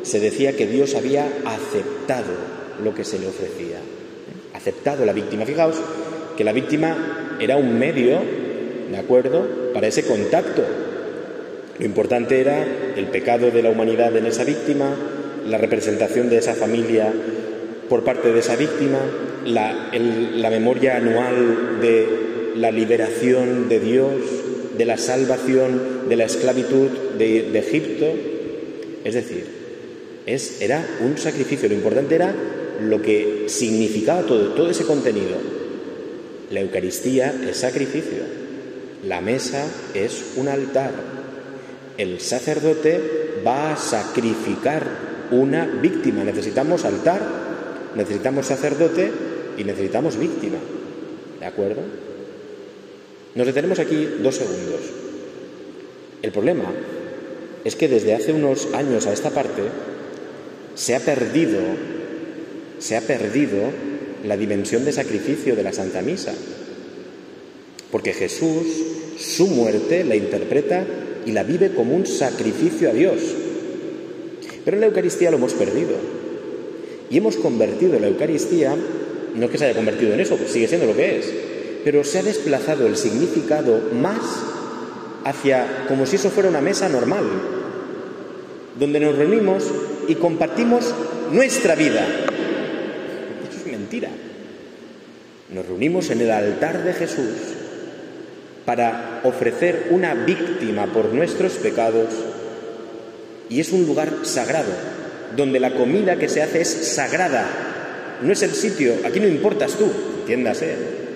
se 0.02 0.18
decía 0.18 0.56
que 0.56 0.66
Dios 0.66 0.96
había 0.96 1.28
aceptado 1.44 2.32
lo 2.82 2.94
que 2.94 3.04
se 3.04 3.18
le 3.18 3.28
ofrecía 3.28 3.78
aceptado 4.58 5.04
la 5.04 5.12
víctima. 5.12 5.46
Fijaos 5.46 5.76
que 6.36 6.44
la 6.44 6.52
víctima 6.52 7.36
era 7.40 7.56
un 7.56 7.78
medio, 7.78 8.18
¿de 8.90 8.98
acuerdo?, 8.98 9.72
para 9.72 9.86
ese 9.86 10.04
contacto. 10.04 10.62
Lo 11.78 11.86
importante 11.86 12.40
era 12.40 12.64
el 12.96 13.06
pecado 13.06 13.50
de 13.50 13.62
la 13.62 13.70
humanidad 13.70 14.14
en 14.16 14.26
esa 14.26 14.44
víctima, 14.44 14.94
la 15.46 15.58
representación 15.58 16.28
de 16.28 16.38
esa 16.38 16.54
familia 16.54 17.12
por 17.88 18.04
parte 18.04 18.32
de 18.32 18.40
esa 18.40 18.56
víctima, 18.56 18.98
la, 19.46 19.90
la 19.92 20.50
memoria 20.50 20.96
anual 20.96 21.80
de 21.80 22.52
la 22.56 22.70
liberación 22.70 23.68
de 23.68 23.80
Dios, 23.80 24.20
de 24.78 24.84
la 24.84 24.96
salvación 24.96 26.08
de 26.08 26.16
la 26.16 26.24
esclavitud 26.24 26.88
de, 27.18 27.58
Egipto. 27.58 28.06
Es 29.04 29.14
decir, 29.14 29.44
es, 30.24 30.62
era 30.62 30.86
un 31.00 31.18
sacrificio. 31.18 31.68
Lo 31.68 31.74
importante 31.74 32.14
era 32.14 32.34
lo 32.80 33.02
que 33.02 33.44
significaba 33.48 34.22
todo, 34.22 34.54
todo 34.54 34.70
ese 34.70 34.84
contenido. 34.84 35.36
La 36.50 36.60
Eucaristía 36.60 37.34
es 37.46 37.58
sacrificio, 37.58 38.22
la 39.04 39.20
mesa 39.20 39.66
es 39.92 40.32
un 40.36 40.48
altar, 40.48 40.92
el 41.98 42.20
sacerdote 42.20 43.42
va 43.46 43.72
a 43.72 43.76
sacrificar 43.76 44.86
una 45.30 45.66
víctima. 45.66 46.24
Necesitamos 46.24 46.86
altar, 46.86 47.20
necesitamos 47.96 48.46
sacerdote 48.46 49.10
y 49.58 49.64
necesitamos 49.64 50.16
víctima. 50.16 50.56
¿De 51.38 51.44
acuerdo? 51.44 51.82
Nos 53.34 53.46
detenemos 53.46 53.78
aquí 53.78 54.08
dos 54.22 54.36
segundos. 54.36 54.80
El 56.22 56.32
problema 56.32 56.72
es 57.64 57.76
que 57.76 57.88
desde 57.88 58.14
hace 58.14 58.32
unos 58.32 58.68
años 58.74 59.06
a 59.06 59.12
esta 59.12 59.30
parte 59.30 59.62
se 60.74 60.94
ha 60.94 61.00
perdido 61.00 61.60
se 62.78 62.96
ha 62.96 63.00
perdido 63.00 63.70
la 64.24 64.36
dimensión 64.36 64.84
de 64.84 64.92
sacrificio 64.92 65.56
de 65.56 65.62
la 65.62 65.72
Santa 65.72 66.02
Misa. 66.02 66.32
Porque 67.90 68.12
Jesús, 68.12 68.66
su 69.18 69.46
muerte, 69.48 70.04
la 70.04 70.16
interpreta 70.16 70.84
y 71.26 71.32
la 71.32 71.42
vive 71.42 71.72
como 71.72 71.94
un 71.94 72.06
sacrificio 72.06 72.90
a 72.90 72.92
Dios. 72.92 73.20
Pero 74.64 74.76
en 74.76 74.80
la 74.80 74.86
Eucaristía 74.86 75.30
lo 75.30 75.38
hemos 75.38 75.54
perdido. 75.54 75.96
Y 77.10 77.18
hemos 77.18 77.36
convertido 77.36 77.98
la 77.98 78.08
Eucaristía, 78.08 78.76
no 79.34 79.48
que 79.48 79.58
se 79.58 79.64
haya 79.64 79.74
convertido 79.74 80.12
en 80.12 80.20
eso, 80.20 80.38
sigue 80.46 80.68
siendo 80.68 80.86
lo 80.86 80.96
que 80.96 81.18
es, 81.18 81.32
pero 81.88 82.04
se 82.04 82.18
ha 82.18 82.22
desplazado 82.22 82.86
el 82.86 82.98
significado 82.98 83.80
más 83.94 84.20
hacia 85.24 85.86
como 85.88 86.04
si 86.04 86.16
eso 86.16 86.28
fuera 86.28 86.50
una 86.50 86.60
mesa 86.60 86.86
normal, 86.86 87.24
donde 88.78 89.00
nos 89.00 89.16
reunimos 89.16 89.64
y 90.06 90.16
compartimos 90.16 90.94
nuestra 91.32 91.76
vida, 91.76 92.06
nos 95.48 95.64
reunimos 95.64 96.10
en 96.10 96.20
el 96.20 96.30
altar 96.30 96.84
de 96.84 96.92
Jesús 96.92 97.30
para 98.66 99.22
ofrecer 99.24 99.86
una 99.88 100.12
víctima 100.12 100.92
por 100.92 101.14
nuestros 101.14 101.54
pecados 101.54 102.08
y 103.48 103.60
es 103.60 103.72
un 103.72 103.86
lugar 103.86 104.12
sagrado, 104.24 104.72
donde 105.34 105.58
la 105.58 105.72
comida 105.72 106.18
que 106.18 106.28
se 106.28 106.42
hace 106.42 106.60
es 106.60 106.68
sagrada. 106.68 107.46
No 108.20 108.30
es 108.30 108.42
el 108.42 108.50
sitio, 108.50 108.92
aquí 109.06 109.20
no 109.20 109.26
importas 109.26 109.72
tú, 109.72 109.90
entiéndase. 110.20 111.07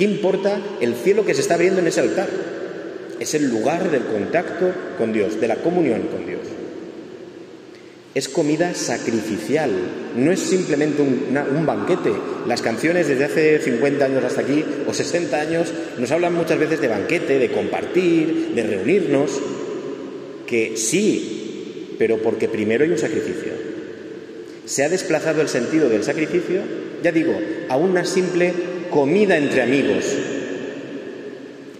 Aquí 0.00 0.06
importa 0.06 0.58
el 0.80 0.94
cielo 0.94 1.26
que 1.26 1.34
se 1.34 1.42
está 1.42 1.58
viendo 1.58 1.82
en 1.82 1.86
ese 1.86 2.00
altar. 2.00 2.26
Es 3.18 3.34
el 3.34 3.50
lugar 3.50 3.90
del 3.90 4.04
contacto 4.04 4.72
con 4.96 5.12
Dios, 5.12 5.38
de 5.38 5.46
la 5.46 5.56
comunión 5.56 6.04
con 6.10 6.24
Dios. 6.24 6.40
Es 8.14 8.30
comida 8.30 8.72
sacrificial, 8.72 9.70
no 10.16 10.32
es 10.32 10.40
simplemente 10.40 11.02
un, 11.02 11.66
banquete. 11.66 12.12
Las 12.46 12.62
canciones 12.62 13.08
desde 13.08 13.26
hace 13.26 13.58
50 13.58 14.02
años 14.02 14.24
hasta 14.24 14.40
aquí, 14.40 14.64
o 14.88 14.94
60 14.94 15.38
años, 15.38 15.70
nos 15.98 16.10
hablan 16.10 16.32
muchas 16.32 16.58
veces 16.58 16.80
de 16.80 16.88
banquete, 16.88 17.38
de 17.38 17.50
compartir, 17.50 18.52
de 18.54 18.62
reunirnos, 18.62 19.38
que 20.46 20.78
sí, 20.78 21.94
pero 21.98 22.22
porque 22.22 22.48
primero 22.48 22.84
hay 22.84 22.90
un 22.90 22.96
sacrificio. 22.96 23.52
Se 24.64 24.82
ha 24.82 24.88
desplazado 24.88 25.42
el 25.42 25.48
sentido 25.50 25.90
del 25.90 26.04
sacrificio, 26.04 26.62
ya 27.02 27.12
digo, 27.12 27.38
a 27.68 27.76
una 27.76 28.06
simple 28.06 28.69
comida 28.90 29.36
entre 29.36 29.62
amigos. 29.62 30.04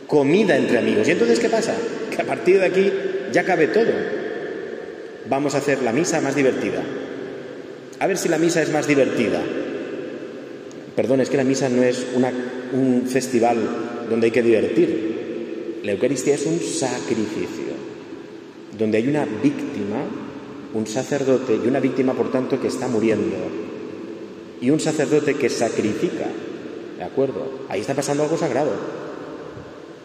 Comida 0.07 0.57
entre 0.57 0.79
amigos. 0.79 1.07
¿Y 1.09 1.13
entonces 1.13 1.39
qué 1.39 1.49
pasa? 1.49 1.75
Que 2.15 2.23
a 2.23 2.25
partir 2.25 2.59
de 2.59 2.67
aquí 2.67 2.93
ya 3.33 3.45
cabe 3.45 3.69
todo 3.69 4.21
vamos 5.31 5.55
a 5.55 5.59
hacer 5.59 5.83
la 5.83 5.93
misa 5.93 6.21
más 6.21 6.35
divertida. 6.35 6.83
A 7.99 8.07
ver 8.07 8.19
si 8.19 8.29
la 8.29 8.39
misa 8.39 8.63
es 8.63 8.73
más 8.73 8.87
divertida. 8.87 9.41
Perdón, 10.97 11.21
es 11.21 11.31
que 11.31 11.37
la 11.37 11.45
misa 11.45 11.69
no 11.69 11.83
es 11.83 12.05
un 12.73 13.05
festival 13.07 13.59
donde 14.11 14.27
hay 14.27 14.31
que 14.33 14.43
divertir. 14.43 15.81
La 15.85 15.93
Eucaristía 15.93 16.35
es 16.35 16.45
un 16.45 16.59
sacrificio, 16.61 17.73
donde 18.77 18.99
hay 18.99 19.09
una 19.09 19.25
víctima, 19.25 20.05
un 20.75 20.87
sacerdote 20.87 21.59
y 21.65 21.69
una 21.69 21.81
víctima, 21.81 22.13
por 22.13 22.31
tanto, 22.31 22.61
que 22.61 22.69
está 22.69 22.89
muriendo. 22.89 23.37
Y 24.61 24.71
un 24.71 24.81
sacerdote 24.81 25.35
que 25.35 25.49
sacrifica. 25.49 26.27
¿De 27.01 27.07
acuerdo? 27.07 27.65
Ahí 27.71 27.81
está 27.81 27.95
pasando 27.95 28.25
algo 28.25 28.37
sagrado. 28.37 28.73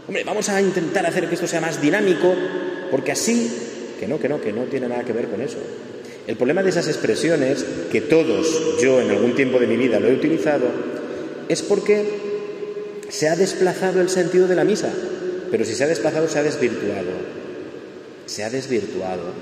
Hombre, 0.07 0.23
vamos 0.23 0.47
a 0.47 0.61
intentar 0.61 1.05
hacer 1.05 1.27
que 1.27 1.35
esto 1.35 1.45
sea 1.45 1.59
más 1.59 1.81
dinámico, 1.81 2.33
porque 2.89 3.11
así, 3.11 3.51
que 3.99 4.07
no, 4.07 4.17
que 4.17 4.29
no, 4.29 4.39
que 4.39 4.53
no 4.53 4.63
tiene 4.63 4.87
nada 4.87 5.03
que 5.03 5.11
ver 5.11 5.27
con 5.27 5.41
eso. 5.41 5.57
El 6.25 6.37
problema 6.37 6.63
de 6.63 6.69
esas 6.69 6.87
expresiones, 6.87 7.65
que 7.91 7.99
todos 7.99 8.79
yo 8.81 9.01
en 9.01 9.11
algún 9.11 9.35
tiempo 9.35 9.59
de 9.59 9.67
mi 9.67 9.75
vida 9.75 9.99
lo 9.99 10.07
he 10.07 10.13
utilizado, 10.13 10.67
es 11.49 11.61
porque 11.63 12.05
se 13.09 13.27
ha 13.27 13.35
desplazado 13.35 13.99
el 13.99 14.07
sentido 14.07 14.47
de 14.47 14.55
la 14.55 14.63
misa. 14.63 14.87
Pero 15.51 15.65
si 15.65 15.75
se 15.75 15.83
ha 15.83 15.87
desplazado, 15.87 16.29
se 16.29 16.39
ha 16.39 16.43
desvirtuado. 16.43 17.11
Se 18.25 18.45
ha 18.45 18.49
desvirtuado. 18.49 19.33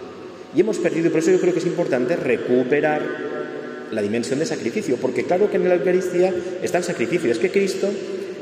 Y 0.56 0.62
hemos 0.62 0.80
perdido, 0.80 1.12
por 1.12 1.20
eso 1.20 1.30
yo 1.30 1.40
creo 1.40 1.54
que 1.54 1.60
es 1.60 1.68
importante 1.68 2.16
recuperar 2.16 3.33
la 3.94 4.02
dimensión 4.02 4.40
de 4.40 4.46
sacrificio, 4.46 4.98
porque 4.98 5.24
claro 5.24 5.50
que 5.50 5.58
en 5.58 5.70
la 5.70 5.76
Eucaristía 5.76 6.34
está 6.62 6.80
el 6.80 6.84
sacrificio. 6.84 7.32
Es 7.32 7.40
que 7.40 7.52
Cristo 7.52 7.90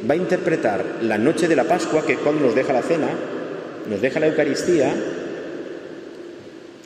va 0.10 0.14
a 0.14 0.18
interpretar 0.18 1.00
la 1.02 1.18
noche 1.18 1.48
de 1.48 1.56
la 1.56 1.66
Pascua, 1.66 2.06
que 2.06 2.14
es 2.14 2.20
cuando 2.20 2.46
nos 2.46 2.56
deja 2.56 2.74
la 2.74 2.82
cena, 2.82 3.10
nos 3.90 4.02
deja 4.02 4.20
la 4.20 4.28
Eucaristía, 4.28 4.94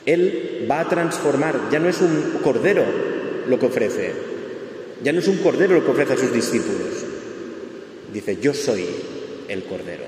él 0.04 0.66
va 0.70 0.80
a 0.80 0.88
transformar, 0.88 1.68
ya 1.70 1.78
no 1.78 1.88
es 1.88 2.00
un 2.00 2.38
cordero 2.42 2.84
lo 3.48 3.58
que 3.58 3.66
ofrece, 3.66 4.12
ya 5.02 5.12
no 5.12 5.18
es 5.20 5.28
un 5.28 5.38
cordero 5.38 5.74
lo 5.74 5.84
que 5.84 5.90
ofrece 5.90 6.12
a 6.12 6.18
sus 6.18 6.32
discípulos. 6.32 7.04
Dice, 8.12 8.38
yo 8.40 8.54
soy 8.54 8.86
el 9.48 9.64
cordero. 9.64 10.04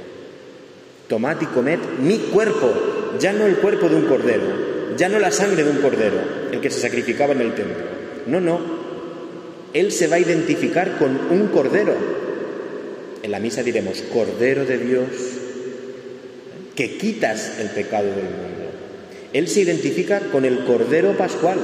Tomad 1.09 1.41
y 1.41 1.47
comed 1.47 1.79
mi 2.01 2.19
cuerpo, 2.19 2.73
ya 3.19 3.33
no 3.33 3.47
el 3.47 3.57
cuerpo 3.57 3.89
de 3.89 3.97
un 3.97 4.07
cordero, 4.07 4.97
ya 4.97 5.09
no 5.09 5.19
la 5.19 5.31
sangre 5.31 5.65
de 5.65 5.71
un 5.71 5.79
cordero, 5.79 6.19
el 6.53 6.61
que 6.61 6.71
se 6.71 6.81
sacrificaba 6.81 7.33
en 7.33 7.41
el 7.41 7.55
templo. 7.55 7.98
No, 8.29 8.41
no. 8.41 8.61
Él 9.73 9.91
se 9.93 10.07
va 10.07 10.17
a 10.17 10.21
identificar 10.21 10.99
con 10.99 11.19
un 11.31 11.49
cordero. 11.49 11.95
En 13.23 13.31
la 13.31 13.41
misa 13.41 13.63
diremos, 13.63 14.03
Cordero 14.13 14.65
de 14.65 14.79
Dios, 14.79 15.09
que 16.77 16.97
quitas 16.97 17.59
el 17.59 17.71
pecado 17.71 18.07
del 18.07 18.25
mundo. 18.25 18.59
Él 19.33 19.49
se 19.49 19.61
identifica 19.61 20.21
con 20.33 20.45
el 20.45 20.61
Cordero 20.65 21.17
Pascual, 21.17 21.59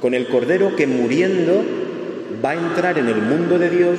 con 0.00 0.14
el 0.14 0.26
Cordero 0.28 0.76
que 0.76 0.86
muriendo 0.86 1.62
va 2.44 2.50
a 2.50 2.54
entrar 2.54 2.98
en 2.98 3.08
el 3.08 3.16
mundo 3.16 3.58
de 3.58 3.70
Dios, 3.70 3.98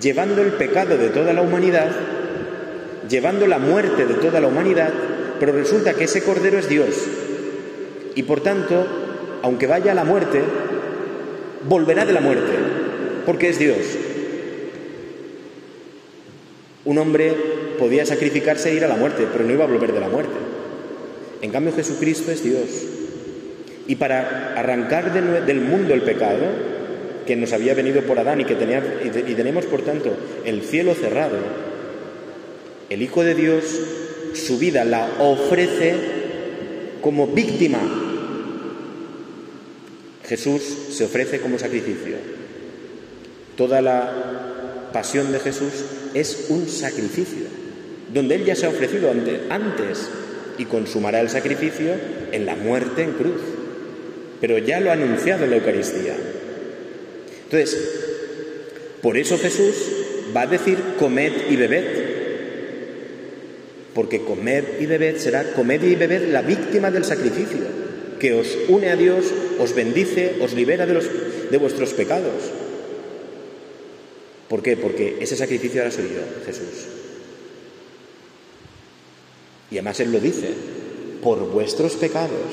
llevando 0.00 0.42
el 0.42 0.52
pecado 0.52 0.96
de 0.96 1.08
toda 1.08 1.32
la 1.32 1.42
humanidad, 1.42 1.90
llevando 3.08 3.46
la 3.46 3.58
muerte 3.58 4.06
de 4.06 4.14
toda 4.14 4.40
la 4.40 4.48
humanidad, 4.48 4.92
pero 5.40 5.52
resulta 5.52 5.94
que 5.94 6.04
ese 6.04 6.22
Cordero 6.22 6.58
es 6.58 6.68
Dios. 6.68 6.94
Y 8.14 8.22
por 8.22 8.40
tanto, 8.40 9.07
aunque 9.42 9.66
vaya 9.66 9.92
a 9.92 9.94
la 9.94 10.04
muerte, 10.04 10.40
volverá 11.68 12.04
de 12.04 12.12
la 12.12 12.20
muerte, 12.20 12.52
porque 13.26 13.48
es 13.48 13.58
Dios. 13.58 13.78
Un 16.84 16.98
hombre 16.98 17.34
podía 17.78 18.06
sacrificarse 18.06 18.70
e 18.70 18.74
ir 18.74 18.84
a 18.84 18.88
la 18.88 18.96
muerte, 18.96 19.26
pero 19.30 19.44
no 19.44 19.52
iba 19.52 19.64
a 19.64 19.68
volver 19.68 19.92
de 19.92 20.00
la 20.00 20.08
muerte. 20.08 20.34
En 21.42 21.50
cambio 21.50 21.72
Jesucristo 21.72 22.30
es 22.30 22.42
Dios. 22.42 22.68
Y 23.86 23.96
para 23.96 24.54
arrancar 24.56 25.12
del 25.12 25.60
mundo 25.60 25.94
el 25.94 26.02
pecado, 26.02 26.46
que 27.26 27.36
nos 27.36 27.52
había 27.52 27.74
venido 27.74 28.02
por 28.02 28.18
Adán 28.18 28.40
y 28.40 28.44
que 28.44 28.54
tenía, 28.54 28.82
y 29.04 29.34
tenemos 29.34 29.66
por 29.66 29.82
tanto 29.82 30.16
el 30.44 30.62
cielo 30.62 30.94
cerrado, 30.94 31.36
el 32.88 33.02
Hijo 33.02 33.22
de 33.22 33.34
Dios 33.34 33.64
su 34.34 34.58
vida 34.58 34.84
la 34.84 35.08
ofrece 35.18 35.94
como 37.00 37.26
víctima. 37.28 37.78
Jesús 40.28 40.62
se 40.90 41.04
ofrece 41.04 41.40
como 41.40 41.58
sacrificio. 41.58 42.16
Toda 43.56 43.80
la 43.80 44.90
pasión 44.92 45.32
de 45.32 45.40
Jesús 45.40 45.72
es 46.14 46.46
un 46.50 46.68
sacrificio, 46.68 47.46
donde 48.12 48.34
Él 48.36 48.44
ya 48.44 48.54
se 48.54 48.66
ha 48.66 48.70
ofrecido 48.70 49.10
antes 49.10 50.08
y 50.58 50.64
consumará 50.66 51.20
el 51.20 51.30
sacrificio 51.30 51.92
en 52.32 52.44
la 52.46 52.56
muerte 52.56 53.02
en 53.02 53.12
cruz. 53.12 53.40
Pero 54.40 54.58
ya 54.58 54.80
lo 54.80 54.90
ha 54.90 54.94
anunciado 54.94 55.44
en 55.44 55.50
la 55.50 55.56
Eucaristía. 55.56 56.14
Entonces, 57.44 57.78
por 59.02 59.16
eso 59.16 59.38
Jesús 59.38 59.74
va 60.36 60.42
a 60.42 60.46
decir 60.46 60.78
comed 60.98 61.32
y 61.50 61.56
bebed. 61.56 61.84
Porque 63.94 64.20
comed 64.20 64.64
y 64.78 64.86
bebed 64.86 65.16
será 65.16 65.52
comed 65.54 65.82
y 65.82 65.94
bebed 65.94 66.30
la 66.30 66.42
víctima 66.42 66.90
del 66.90 67.04
sacrificio, 67.04 67.62
que 68.20 68.34
os 68.34 68.56
une 68.68 68.90
a 68.90 68.96
Dios, 68.96 69.24
os 69.58 69.74
bendice, 69.74 70.36
os 70.40 70.54
libera 70.54 70.86
de, 70.86 70.94
los, 70.94 71.06
de 71.50 71.58
vuestros 71.58 71.92
pecados. 71.94 72.50
¿Por 74.48 74.62
qué? 74.62 74.76
Porque 74.76 75.18
ese 75.20 75.36
sacrificio 75.36 75.82
ahora 75.82 75.92
soy 75.92 76.04
yo, 76.04 76.44
Jesús. 76.46 76.86
Y 79.70 79.76
además 79.76 80.00
Él 80.00 80.12
lo 80.12 80.20
dice, 80.20 80.54
por 81.22 81.38
vuestros 81.50 81.94
pecados, 81.94 82.48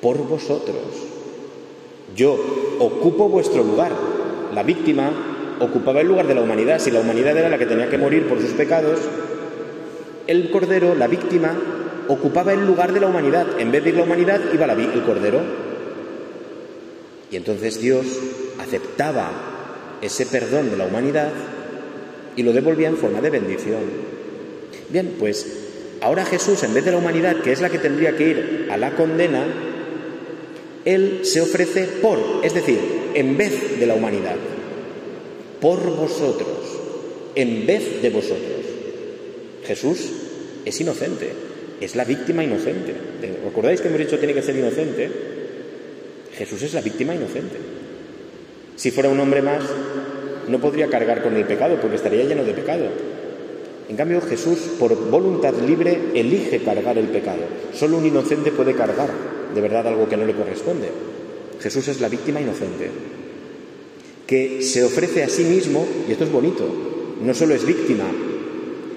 por 0.00 0.18
vosotros. 0.18 0.82
Yo 2.16 2.76
ocupo 2.80 3.28
vuestro 3.28 3.62
lugar. 3.62 3.92
La 4.52 4.62
víctima 4.62 5.56
ocupaba 5.60 6.00
el 6.00 6.08
lugar 6.08 6.26
de 6.26 6.34
la 6.34 6.42
humanidad. 6.42 6.80
Si 6.80 6.90
la 6.90 7.00
humanidad 7.00 7.36
era 7.36 7.48
la 7.48 7.58
que 7.58 7.66
tenía 7.66 7.88
que 7.88 7.98
morir 7.98 8.28
por 8.28 8.40
sus 8.40 8.50
pecados, 8.50 9.00
el 10.26 10.50
cordero, 10.50 10.94
la 10.94 11.06
víctima, 11.06 11.56
ocupaba 12.08 12.52
el 12.52 12.66
lugar 12.66 12.92
de 12.92 13.00
la 13.00 13.06
humanidad. 13.06 13.46
En 13.58 13.70
vez 13.70 13.84
de 13.84 13.90
ir 13.90 13.96
la 13.96 14.02
humanidad, 14.02 14.40
iba 14.52 14.66
la, 14.66 14.74
el 14.74 15.02
cordero. 15.04 15.40
Y 17.30 17.36
entonces 17.36 17.80
Dios 17.80 18.06
aceptaba 18.58 19.98
ese 20.00 20.26
perdón 20.26 20.70
de 20.70 20.76
la 20.76 20.86
humanidad 20.86 21.32
y 22.36 22.42
lo 22.42 22.52
devolvía 22.52 22.88
en 22.88 22.96
forma 22.96 23.20
de 23.20 23.30
bendición. 23.30 23.82
Bien, 24.90 25.16
pues 25.18 25.46
Ahora 26.04 26.26
Jesús, 26.26 26.62
en 26.64 26.74
vez 26.74 26.84
de 26.84 26.90
la 26.90 26.98
humanidad, 26.98 27.40
que 27.40 27.50
es 27.50 27.62
la 27.62 27.70
que 27.70 27.78
tendría 27.78 28.14
que 28.14 28.28
ir 28.28 28.68
a 28.70 28.76
la 28.76 28.94
condena, 28.94 29.42
Él 30.84 31.20
se 31.22 31.40
ofrece 31.40 31.84
por, 32.02 32.18
es 32.42 32.52
decir, 32.52 32.78
en 33.14 33.38
vez 33.38 33.80
de 33.80 33.86
la 33.86 33.94
humanidad, 33.94 34.36
por 35.62 35.80
vosotros, 35.80 36.78
en 37.34 37.66
vez 37.66 38.02
de 38.02 38.10
vosotros. 38.10 38.60
Jesús 39.66 40.10
es 40.66 40.78
inocente, 40.78 41.30
es 41.80 41.96
la 41.96 42.04
víctima 42.04 42.44
inocente. 42.44 42.92
¿Recordáis 43.42 43.80
que 43.80 43.88
hemos 43.88 44.00
dicho 44.00 44.18
tiene 44.18 44.34
que 44.34 44.42
ser 44.42 44.56
inocente? 44.56 45.10
Jesús 46.36 46.62
es 46.62 46.74
la 46.74 46.80
víctima 46.80 47.14
inocente. 47.14 47.56
Si 48.76 48.90
fuera 48.90 49.08
un 49.08 49.20
hombre 49.20 49.42
más, 49.42 49.62
no 50.48 50.60
podría 50.60 50.88
cargar 50.88 51.22
con 51.22 51.36
el 51.36 51.44
pecado 51.44 51.78
porque 51.80 51.96
estaría 51.96 52.24
lleno 52.24 52.44
de 52.44 52.52
pecado. 52.52 52.86
En 53.88 53.96
cambio, 53.96 54.20
Jesús, 54.20 54.58
por 54.78 55.10
voluntad 55.10 55.54
libre, 55.54 55.98
elige 56.14 56.60
cargar 56.60 56.98
el 56.98 57.08
pecado. 57.08 57.42
Solo 57.74 57.98
un 57.98 58.06
inocente 58.06 58.50
puede 58.50 58.74
cargar 58.74 59.10
de 59.54 59.60
verdad 59.60 59.86
algo 59.86 60.08
que 60.08 60.16
no 60.16 60.26
le 60.26 60.34
corresponde. 60.34 60.88
Jesús 61.60 61.88
es 61.88 62.00
la 62.00 62.08
víctima 62.08 62.40
inocente, 62.40 62.90
que 64.26 64.62
se 64.62 64.84
ofrece 64.84 65.22
a 65.22 65.28
sí 65.28 65.44
mismo, 65.44 65.86
y 66.08 66.12
esto 66.12 66.24
es 66.24 66.32
bonito, 66.32 66.66
no 67.22 67.32
solo 67.32 67.54
es 67.54 67.64
víctima, 67.64 68.04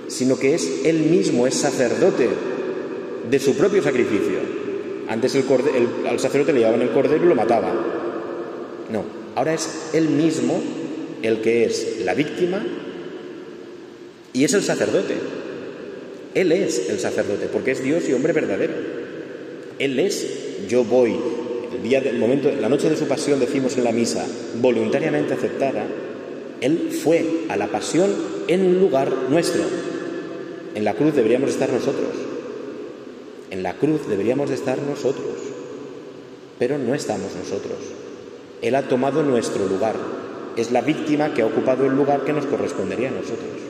sino 0.08 0.40
que 0.40 0.56
es 0.56 0.82
él 0.84 1.02
mismo, 1.02 1.48
es 1.48 1.56
sacerdote 1.56 2.28
de 3.30 3.40
su 3.40 3.56
propio 3.56 3.84
sacrificio. 3.84 4.40
Antes 5.10 5.36
el 5.36 5.46
al 6.08 6.20
sacerdote 6.20 6.54
le 6.54 6.60
llevaban 6.60 6.82
el 6.82 6.92
cordero 6.92 7.26
y 7.26 7.30
lo 7.30 7.36
mataba. 7.36 7.72
No, 8.92 9.04
ahora 9.36 9.54
es 9.54 9.92
él 9.94 10.10
mismo 10.10 10.62
el 11.22 11.42
que 11.42 11.66
es 11.66 12.02
la 12.04 12.14
víctima 12.14 12.64
y 14.34 14.44
es 14.44 14.54
el 14.54 14.64
sacerdote. 14.64 15.16
Él 16.36 16.52
es 16.52 16.90
el 16.90 17.00
sacerdote, 17.00 17.48
porque 17.52 17.72
es 17.72 17.82
Dios 17.82 18.08
y 18.08 18.14
hombre 18.14 18.34
verdadero. 18.34 18.74
Él 19.80 20.00
es, 20.00 20.68
yo 20.68 20.84
voy, 20.84 21.16
el 21.76 21.82
día 21.82 22.02
del 22.02 22.20
momento, 22.20 22.52
la 22.52 22.70
noche 22.70 22.90
de 22.90 22.98
su 22.98 23.08
pasión 23.08 23.40
decimos 23.40 23.78
en 23.78 23.84
la 23.84 23.92
misa, 23.92 24.26
voluntariamente 24.62 25.34
aceptada, 25.34 25.86
Él 26.62 26.92
fue 26.92 27.26
a 27.50 27.58
la 27.58 27.68
pasión 27.68 28.12
en 28.48 28.80
lugar 28.80 29.12
nuestro. 29.30 29.64
En 30.76 30.84
la 30.84 30.94
cruz 30.94 31.16
deberíamos 31.16 31.50
estar 31.50 31.72
nosotros. 31.72 32.27
En 33.52 33.64
la 33.64 33.74
cruz 33.74 34.08
deberíamos 34.08 34.50
de 34.50 34.56
estar 34.56 34.78
nosotros. 34.82 35.36
Pero 36.60 36.78
no 36.78 36.96
estamos 36.96 37.36
nosotros. 37.36 37.78
Él 38.62 38.76
ha 38.76 38.84
tomado 38.84 39.24
nuestro 39.24 39.68
lugar. 39.68 39.96
Es 40.56 40.72
la 40.72 40.82
víctima 40.82 41.34
que 41.34 41.44
ha 41.44 41.46
ocupado 41.46 41.86
el 41.86 41.96
lugar 41.96 42.26
que 42.26 42.34
nos 42.34 42.46
correspondería 42.46 43.10
a 43.10 43.12
nosotros 43.12 43.68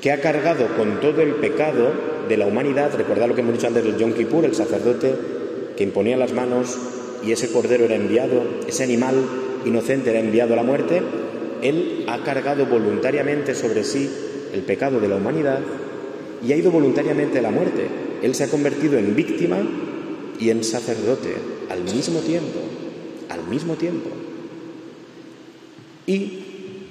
que 0.00 0.12
ha 0.12 0.20
cargado 0.20 0.68
con 0.76 1.00
todo 1.00 1.20
el 1.22 1.34
pecado 1.34 1.90
de 2.28 2.36
la 2.36 2.46
humanidad. 2.46 2.94
Recordad 2.96 3.28
lo 3.28 3.34
que 3.34 3.40
hemos 3.40 3.54
dicho 3.54 3.66
antes 3.66 3.84
del 3.84 3.96
Yom 3.96 4.12
Kippur, 4.12 4.44
el 4.44 4.54
sacerdote 4.54 5.12
que 5.76 5.84
imponía 5.84 6.16
las 6.16 6.32
manos 6.32 6.78
y 7.24 7.32
ese 7.32 7.50
cordero 7.50 7.84
era 7.84 7.96
enviado, 7.96 8.42
ese 8.68 8.84
animal 8.84 9.16
inocente 9.64 10.10
era 10.10 10.20
enviado 10.20 10.52
a 10.52 10.56
la 10.56 10.62
muerte, 10.62 11.02
Él 11.62 12.04
ha 12.06 12.22
cargado 12.22 12.66
voluntariamente 12.66 13.54
sobre 13.54 13.84
sí 13.84 14.08
el 14.52 14.60
pecado 14.60 15.00
de 15.00 15.08
la 15.08 15.16
humanidad 15.16 15.58
y 16.46 16.52
ha 16.52 16.56
ido 16.56 16.70
voluntariamente 16.70 17.38
a 17.40 17.42
la 17.42 17.50
muerte. 17.50 17.88
Él 18.22 18.34
se 18.34 18.44
ha 18.44 18.48
convertido 18.48 18.98
en 18.98 19.14
víctima 19.14 19.58
y 20.38 20.50
en 20.50 20.64
sacerdote 20.64 21.34
al 21.70 21.82
mismo 21.82 22.20
tiempo, 22.20 22.60
al 23.28 23.46
mismo 23.48 23.74
tiempo. 23.74 24.10
Y 26.06 26.38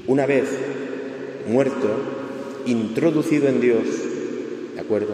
una 0.07 0.25
vez 0.25 0.45
muerto, 1.47 1.87
introducido 2.65 3.47
en 3.47 3.61
Dios, 3.61 3.83
¿de 4.75 4.81
acuerdo? 4.81 5.13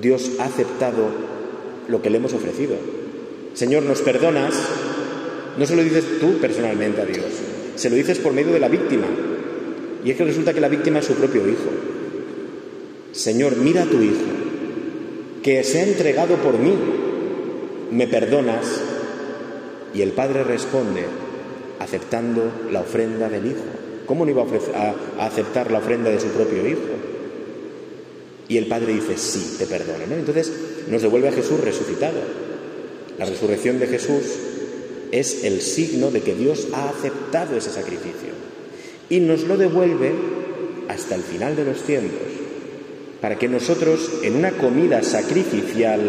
Dios 0.00 0.32
ha 0.38 0.44
aceptado 0.44 1.08
lo 1.88 2.00
que 2.00 2.10
le 2.10 2.18
hemos 2.18 2.32
ofrecido. 2.32 2.76
Señor, 3.54 3.82
¿nos 3.82 4.00
perdonas? 4.00 4.54
No 5.58 5.66
se 5.66 5.76
lo 5.76 5.82
dices 5.82 6.04
tú 6.20 6.38
personalmente 6.40 7.02
a 7.02 7.04
Dios, 7.04 7.26
se 7.76 7.90
lo 7.90 7.96
dices 7.96 8.18
por 8.18 8.32
medio 8.32 8.52
de 8.52 8.60
la 8.60 8.68
víctima. 8.68 9.06
Y 10.04 10.10
es 10.10 10.16
que 10.16 10.24
resulta 10.24 10.54
que 10.54 10.60
la 10.60 10.68
víctima 10.68 10.98
es 11.00 11.04
su 11.04 11.14
propio 11.14 11.46
hijo. 11.46 11.70
Señor, 13.12 13.56
mira 13.56 13.82
a 13.82 13.86
tu 13.86 14.00
hijo, 14.00 14.41
que 15.42 15.64
se 15.64 15.80
ha 15.80 15.84
entregado 15.84 16.36
por 16.36 16.58
mí. 16.58 16.74
¿Me 17.90 18.06
perdonas? 18.06 18.80
Y 19.94 20.02
el 20.02 20.12
padre 20.12 20.44
responde, 20.44 21.04
aceptando 21.78 22.50
la 22.70 22.80
ofrenda 22.80 23.28
del 23.28 23.46
hijo. 23.46 23.64
¿Cómo 24.06 24.24
no 24.24 24.30
iba 24.30 24.42
a, 24.74 25.26
aceptar 25.26 25.70
la 25.70 25.78
ofrenda 25.78 26.10
de 26.10 26.20
su 26.20 26.28
propio 26.28 26.66
hijo? 26.66 26.80
Y 28.48 28.56
el 28.56 28.66
padre 28.66 28.94
dice, 28.94 29.16
sí, 29.18 29.56
te 29.58 29.66
perdono. 29.66 30.14
Entonces 30.14 30.52
nos 30.88 31.02
devuelve 31.02 31.28
a 31.28 31.32
Jesús 31.32 31.60
resucitado. 31.60 32.20
La 33.18 33.26
resurrección 33.26 33.78
de 33.78 33.86
Jesús 33.86 34.22
es 35.10 35.44
el 35.44 35.60
signo 35.60 36.10
de 36.10 36.22
que 36.22 36.34
Dios 36.34 36.68
ha 36.72 36.88
aceptado 36.88 37.56
ese 37.56 37.70
sacrificio 37.70 38.32
y 39.08 39.20
nos 39.20 39.42
lo 39.42 39.58
devuelve 39.58 40.12
hasta 40.88 41.14
el 41.14 41.22
final 41.22 41.54
de 41.54 41.64
los 41.66 41.82
tiempos, 41.82 42.31
para 43.22 43.38
que 43.38 43.48
nosotros 43.48 44.18
en 44.24 44.34
una 44.34 44.50
comida 44.50 45.02
sacrificial 45.04 46.00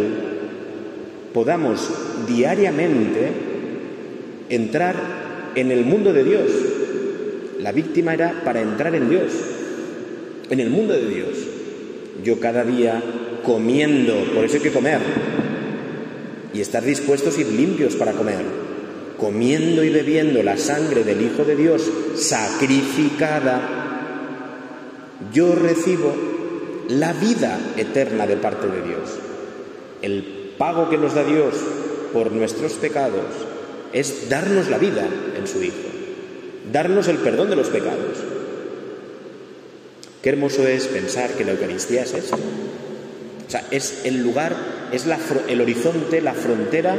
podamos 1.32 1.88
diariamente 2.28 3.30
entrar 4.50 4.96
en 5.54 5.72
el 5.72 5.86
mundo 5.86 6.12
de 6.12 6.24
Dios. 6.24 6.52
La 7.60 7.72
víctima 7.72 8.16
era 8.16 8.42
para 8.44 8.62
entrar 8.62 8.96
en 8.96 9.12
Dios, 9.12 9.32
en 10.50 10.60
el 10.60 10.72
mundo 10.72 10.94
de 10.94 11.08
Dios. 11.08 11.30
Yo 12.24 12.40
cada 12.40 12.64
día 12.64 13.02
comiendo, 13.44 14.16
por 14.34 14.46
eso 14.46 14.56
hay 14.56 14.64
que 14.64 14.72
comer, 14.72 15.00
y 16.52 16.62
estar 16.62 16.84
dispuestos 16.84 17.38
y 17.38 17.44
limpios 17.44 17.96
para 17.96 18.14
comer, 18.14 18.42
comiendo 19.20 19.84
y 19.84 19.90
bebiendo 19.90 20.42
la 20.42 20.58
sangre 20.58 21.04
del 21.04 21.22
Hijo 21.22 21.44
de 21.44 21.56
Dios 21.56 21.92
sacrificada, 22.16 23.62
yo 25.32 25.54
recibo 25.54 26.33
la 26.90 27.14
vida 27.14 27.60
eterna 27.78 28.28
de 28.28 28.38
parte 28.38 28.68
de 28.68 28.82
Dios. 28.82 29.10
El 30.02 30.54
pago 30.58 30.90
que 30.90 30.98
nos 30.98 31.14
da 31.14 31.24
Dios 31.24 31.56
por 32.12 32.32
nuestros 32.32 32.74
pecados 32.74 33.26
es 33.94 34.30
darnos 34.30 34.70
la 34.70 34.78
vida 34.78 35.08
en 35.38 35.48
su 35.48 35.64
Hijo, 35.64 35.90
darnos 36.72 37.08
el 37.08 37.18
perdón 37.18 37.50
de 37.50 37.56
los 37.56 37.70
pecados. 37.70 38.18
Qué 40.22 40.30
hermoso 40.30 40.68
es 40.68 40.88
pensar 40.88 41.32
que 41.32 41.44
la 41.44 41.52
Eucaristía 41.52 42.04
es 42.04 42.14
eso. 42.14 42.36
O 42.36 43.50
sea, 43.50 43.66
es 43.72 44.06
el 44.06 44.24
lugar, 44.24 44.56
es 44.92 45.06
el 45.48 45.62
horizonte, 45.62 46.22
la 46.22 46.34
frontera 46.34 46.96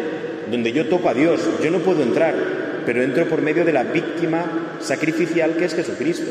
donde 0.50 0.72
yo 0.72 0.88
toco 0.88 1.08
a 1.08 1.14
Dios. 1.14 1.40
Yo 1.62 1.70
no 1.70 1.78
puedo 1.78 2.02
entrar, 2.02 2.34
pero 2.84 3.02
entro 3.02 3.28
por 3.28 3.42
medio 3.42 3.64
de 3.64 3.72
la 3.72 3.82
víctima 3.82 4.78
sacrificial 4.80 5.56
que 5.56 5.64
es 5.64 5.74
Jesucristo. 5.74 6.30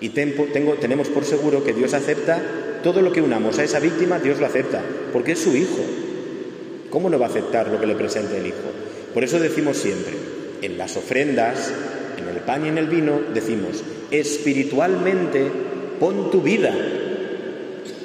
Y 0.00 0.08
tenemos 0.10 1.08
por 1.08 1.24
seguro 1.24 1.62
que 1.62 1.72
Dios 1.72 1.94
acepta 1.94 2.42
todo 2.82 3.02
lo 3.02 3.12
que 3.12 3.20
unamos 3.20 3.58
a 3.58 3.64
esa 3.64 3.80
víctima, 3.80 4.18
Dios 4.18 4.40
lo 4.40 4.46
acepta, 4.46 4.82
porque 5.12 5.32
es 5.32 5.38
su 5.38 5.54
Hijo. 5.54 5.82
¿Cómo 6.88 7.10
no 7.10 7.18
va 7.18 7.26
a 7.26 7.28
aceptar 7.28 7.68
lo 7.68 7.78
que 7.78 7.86
le 7.86 7.94
presente 7.94 8.38
el 8.38 8.46
Hijo? 8.46 8.56
Por 9.12 9.24
eso 9.24 9.38
decimos 9.38 9.76
siempre, 9.76 10.14
en 10.62 10.78
las 10.78 10.96
ofrendas, 10.96 11.70
en 12.18 12.28
el 12.28 12.42
pan 12.42 12.64
y 12.64 12.68
en 12.68 12.78
el 12.78 12.86
vino, 12.86 13.20
decimos, 13.34 13.82
espiritualmente 14.10 15.50
pon 16.00 16.30
tu 16.30 16.40
vida, 16.40 16.74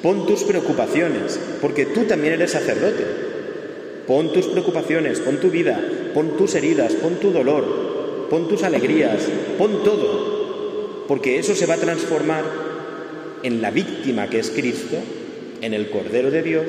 pon 0.02 0.26
tus 0.26 0.44
preocupaciones, 0.44 1.40
porque 1.60 1.86
tú 1.86 2.04
también 2.04 2.34
eres 2.34 2.52
sacerdote. 2.52 3.04
Pon 4.06 4.32
tus 4.32 4.46
preocupaciones, 4.46 5.18
pon 5.18 5.38
tu 5.38 5.50
vida, 5.50 5.80
pon 6.14 6.36
tus 6.36 6.54
heridas, 6.54 6.92
pon 6.94 7.16
tu 7.16 7.32
dolor, 7.32 8.28
pon 8.30 8.46
tus 8.46 8.62
alegrías, 8.62 9.22
pon 9.58 9.82
todo, 9.82 10.35
porque 11.08 11.38
eso 11.38 11.54
se 11.54 11.66
va 11.66 11.74
a 11.74 11.78
transformar 11.78 12.44
en 13.42 13.62
la 13.62 13.70
víctima 13.70 14.28
que 14.28 14.38
es 14.38 14.50
Cristo, 14.50 14.96
en 15.60 15.74
el 15.74 15.90
Cordero 15.90 16.30
de 16.30 16.42
Dios, 16.42 16.66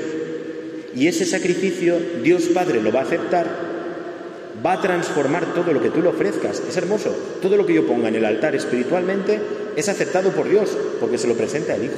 y 0.96 1.08
ese 1.08 1.26
sacrificio 1.26 1.98
Dios 2.24 2.44
Padre 2.54 2.82
lo 2.82 2.92
va 2.92 3.02
a 3.02 3.04
aceptar, 3.04 3.48
va 4.66 4.74
a 4.74 4.82
transformar 4.82 5.54
todo 5.54 5.74
lo 5.74 5.82
que 5.82 5.90
tú 5.90 6.02
le 6.02 6.10
ofrezcas. 6.10 6.62
Es 6.68 6.76
hermoso, 6.78 7.16
todo 7.42 7.58
lo 7.58 7.66
que 7.66 7.74
yo 7.74 7.86
ponga 7.86 8.08
en 8.08 8.16
el 8.16 8.26
altar 8.26 8.56
espiritualmente 8.56 9.40
es 9.76 9.90
aceptado 9.90 10.32
por 10.32 10.50
Dios, 10.50 10.76
porque 11.00 11.18
se 11.18 11.28
lo 11.28 11.36
presenta 11.36 11.76
el 11.76 11.86
Hijo. 11.86 11.94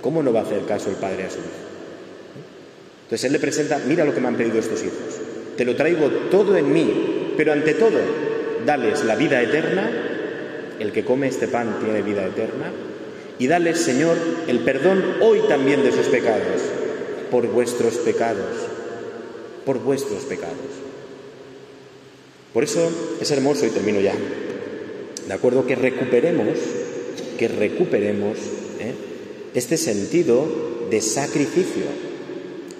¿Cómo 0.00 0.22
no 0.22 0.32
va 0.32 0.40
a 0.40 0.44
hacer 0.44 0.62
caso 0.62 0.90
el 0.90 0.96
Padre 0.96 1.24
a 1.24 1.30
su 1.30 1.38
Hijo? 1.38 1.72
Entonces 3.04 3.24
Él 3.24 3.32
le 3.32 3.40
presenta, 3.40 3.80
mira 3.86 4.04
lo 4.04 4.14
que 4.14 4.20
me 4.20 4.28
han 4.28 4.36
pedido 4.36 4.58
estos 4.58 4.82
hijos, 4.82 5.20
te 5.56 5.64
lo 5.64 5.76
traigo 5.76 6.08
todo 6.30 6.56
en 6.56 6.72
mí, 6.72 7.34
pero 7.36 7.52
ante 7.52 7.74
todo, 7.74 7.98
dales 8.64 9.04
la 9.04 9.16
vida 9.16 9.42
eterna, 9.42 10.11
el 10.82 10.92
que 10.92 11.04
come 11.04 11.28
este 11.28 11.48
pan 11.48 11.78
tiene 11.82 12.02
vida 12.02 12.26
eterna, 12.26 12.70
y 13.38 13.46
dales, 13.46 13.78
Señor, 13.78 14.16
el 14.46 14.60
perdón 14.60 15.02
hoy 15.22 15.40
también 15.48 15.82
de 15.82 15.92
sus 15.92 16.06
pecados, 16.08 16.60
por 17.30 17.46
vuestros 17.46 17.94
pecados, 17.94 18.68
por 19.64 19.78
vuestros 19.78 20.24
pecados. 20.24 20.56
Por 22.52 22.64
eso 22.64 22.90
es 23.20 23.30
hermoso, 23.30 23.64
y 23.64 23.70
termino 23.70 24.00
ya, 24.00 24.14
de 25.26 25.32
acuerdo, 25.32 25.66
que 25.66 25.74
recuperemos, 25.74 26.58
que 27.38 27.48
recuperemos 27.48 28.36
¿eh? 28.78 28.92
este 29.54 29.78
sentido 29.78 30.46
de 30.90 31.00
sacrificio 31.00 32.12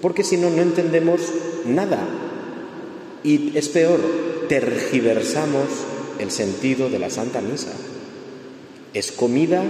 porque 0.03 0.25
si 0.25 0.35
no, 0.35 0.49
no 0.49 0.61
entendemos 0.61 1.21
nada. 1.65 2.05
Y 3.23 3.57
es 3.57 3.69
peor, 3.69 4.01
tergiversamos 4.49 5.63
el 6.19 6.29
sentido 6.29 6.89
de 6.89 6.99
la 6.99 7.09
Santa 7.09 7.39
Misa. 7.39 7.71
Es 8.93 9.11
comida 9.11 9.63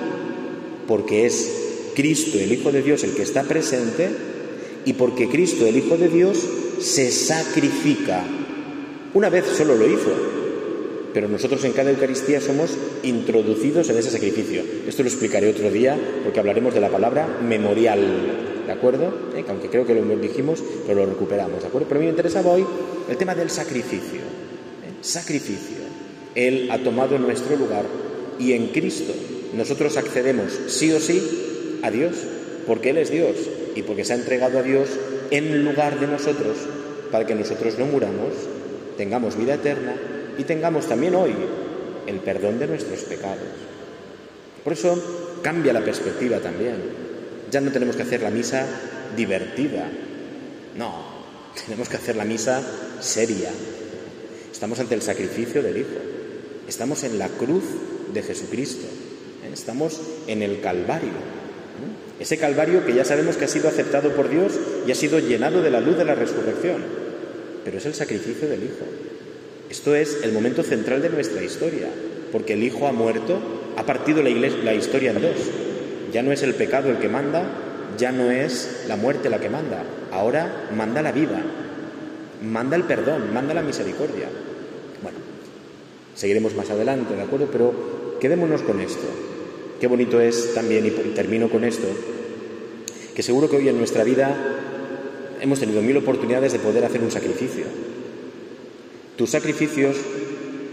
porque 0.88 1.26
es 1.26 1.92
Cristo, 1.96 2.38
el 2.40 2.52
Hijo 2.52 2.72
de 2.72 2.82
Dios, 2.82 3.04
el 3.04 3.14
que 3.14 3.24
está 3.24 3.44
presente, 3.44 4.10
y 4.86 4.94
porque 4.94 5.30
Cristo, 5.30 5.66
el 5.66 5.78
Hijo 5.78 5.98
de 5.98 6.10
Dios, 6.10 6.38
se 6.80 7.12
sacrifica. 7.12 8.24
Una 9.14 9.30
vez 9.30 9.46
solo 9.46 9.76
lo 9.76 9.88
hizo, 9.88 10.12
pero 11.14 11.30
nosotros 11.30 11.64
en 11.64 11.74
cada 11.74 11.92
Eucaristía 11.92 12.42
somos 12.42 12.72
introducidos 13.04 13.90
en 13.90 13.98
ese 13.98 14.10
sacrificio. 14.10 14.64
Esto 14.88 15.04
lo 15.04 15.10
explicaré 15.10 15.50
otro 15.50 15.72
día 15.72 15.98
porque 16.24 16.40
hablaremos 16.40 16.74
de 16.74 16.82
la 16.82 16.90
palabra 16.90 17.40
memorial. 17.42 18.52
¿de 18.66 18.72
acuerdo? 18.72 19.14
Eh, 19.36 19.44
aunque 19.48 19.70
creo 19.70 19.86
que 19.86 19.94
lo 19.94 20.16
dijimos, 20.18 20.64
pero 20.88 21.02
lo 21.02 21.06
recuperamos, 21.06 21.62
¿de 21.62 21.68
acuerdo? 21.68 21.88
Pero 21.88 22.00
a 22.00 22.02
mí 22.02 22.06
me 22.06 22.12
interesaba 22.12 22.52
hoy 22.52 22.66
el 23.10 23.18
tema 23.18 23.36
del 23.36 23.50
sacrificio. 23.50 24.20
¿eh? 24.20 24.94
Sacrificio. 25.02 25.84
Él 26.36 26.70
ha 26.72 26.80
tomado 26.80 27.18
nuestro 27.20 27.56
lugar 27.56 27.86
y 28.40 28.54
en 28.54 28.68
Cristo 28.68 29.14
nosotros 29.54 29.98
accedemos 29.98 30.52
sí 30.68 30.92
o 30.92 31.00
sí 31.00 31.80
a 31.84 31.92
Dios, 31.92 32.16
porque 32.66 32.90
Él 32.90 32.98
es 32.98 33.12
Dios 33.12 33.36
y 33.76 33.84
porque 33.84 34.06
se 34.06 34.14
ha 34.14 34.16
entregado 34.16 34.60
a 34.60 34.64
Dios 34.64 34.90
en 35.32 35.64
lugar 35.64 36.00
de 36.00 36.08
nosotros, 36.08 36.58
para 37.12 37.26
que 37.26 37.36
nosotros 37.36 37.78
no 37.78 37.86
muramos, 37.86 38.34
tengamos 38.98 39.38
vida 39.38 39.56
eterna 39.56 39.96
y 40.38 40.44
tengamos 40.44 40.88
también 40.88 41.16
hoy 41.16 41.34
el 42.08 42.20
perdón 42.20 42.60
de 42.60 42.68
nuestros 42.68 43.02
pecados. 43.02 43.48
Por 44.64 44.74
eso 44.74 45.40
cambia 45.42 45.74
la 45.74 45.84
perspectiva 45.84 46.40
también. 46.40 46.76
Ya 47.52 47.62
no 47.62 47.72
tenemos 47.72 47.96
que 47.96 48.04
hacer 48.04 48.22
la 48.22 48.30
misa 48.30 48.66
divertida, 49.16 49.90
no, 50.78 51.06
tenemos 51.66 51.90
que 51.90 51.98
hacer 51.98 52.16
la 52.16 52.26
misa 52.26 52.64
seria. 53.00 53.52
Estamos 54.52 54.80
ante 54.80 54.96
el 54.96 55.02
sacrificio 55.02 55.62
del 55.62 55.78
Hijo, 55.78 56.00
estamos 56.68 57.04
en 57.04 57.20
la 57.20 57.28
cruz 57.28 57.64
de 58.12 58.24
Jesucristo, 58.24 58.86
¿eh? 58.86 59.52
estamos 59.54 60.02
en 60.28 60.42
el 60.42 60.62
Calvario. 60.62 61.44
Ese 62.20 62.38
Calvario 62.38 62.86
que 62.86 62.94
ya 62.94 63.06
sabemos 63.06 63.38
que 63.38 63.46
ha 63.46 63.50
sido 63.50 63.68
aceptado 63.68 64.12
por 64.12 64.30
Dios 64.30 64.54
y 64.88 64.92
ha 64.92 64.96
sido 64.96 65.20
llenado 65.20 65.62
de 65.62 65.72
la 65.72 65.82
luz 65.82 65.98
de 65.98 66.06
la 66.06 66.16
resurrección, 66.16 66.84
pero 67.66 67.78
es 67.78 67.86
el 67.86 67.94
sacrificio 67.94 68.48
del 68.48 68.64
Hijo. 68.64 68.86
Esto 69.70 69.96
es 69.96 70.20
el 70.24 70.32
momento 70.32 70.64
central 70.64 71.02
de 71.02 71.10
nuestra 71.10 71.44
historia, 71.44 71.88
porque 72.32 72.54
el 72.54 72.64
Hijo 72.64 72.88
ha 72.88 72.92
muerto, 72.92 73.40
ha 73.76 73.86
partido 73.86 74.22
la, 74.22 74.30
la 74.30 74.74
historia 74.74 75.12
en 75.12 75.22
dos. 75.22 75.36
Ya 76.14 76.22
no 76.22 76.32
es 76.32 76.44
el 76.44 76.54
pecado 76.54 76.90
el 76.90 77.00
que 77.00 77.10
manda, 77.10 77.44
ya 77.98 78.12
no 78.12 78.32
es 78.32 78.86
la 78.88 78.96
muerte 78.96 79.30
la 79.30 79.40
que 79.40 79.50
manda, 79.50 79.84
ahora 80.12 80.68
manda 80.76 81.02
la 81.02 81.12
vida, 81.12 81.42
manda 82.42 82.76
el 82.76 82.84
perdón, 82.84 83.34
manda 83.34 83.54
la 83.54 83.62
misericordia. 83.62 84.28
Bueno, 85.02 85.18
Seguiremos 86.16 86.56
más 86.56 86.70
adelante, 86.70 87.16
¿de 87.16 87.22
acuerdo? 87.22 87.50
Pero 87.52 88.18
quedémonos 88.20 88.62
con 88.62 88.80
esto. 88.80 89.08
Qué 89.80 89.88
bonito 89.88 90.22
es 90.22 90.54
también, 90.54 90.86
y 90.86 90.92
termino 91.14 91.50
con 91.50 91.64
esto, 91.64 91.88
que 93.14 93.24
seguro 93.24 93.50
que 93.50 93.58
hoy 93.58 93.68
en 93.68 93.78
nuestra 93.78 94.04
vida 94.04 94.34
hemos 95.42 95.60
tenido 95.60 95.82
mil 95.82 95.98
oportunidades 95.98 96.54
de 96.54 96.60
poder 96.60 96.86
hacer 96.86 97.02
un 97.02 97.12
sacrificio. 97.12 97.66
Tus 99.18 99.30
sacrificios, 99.30 99.98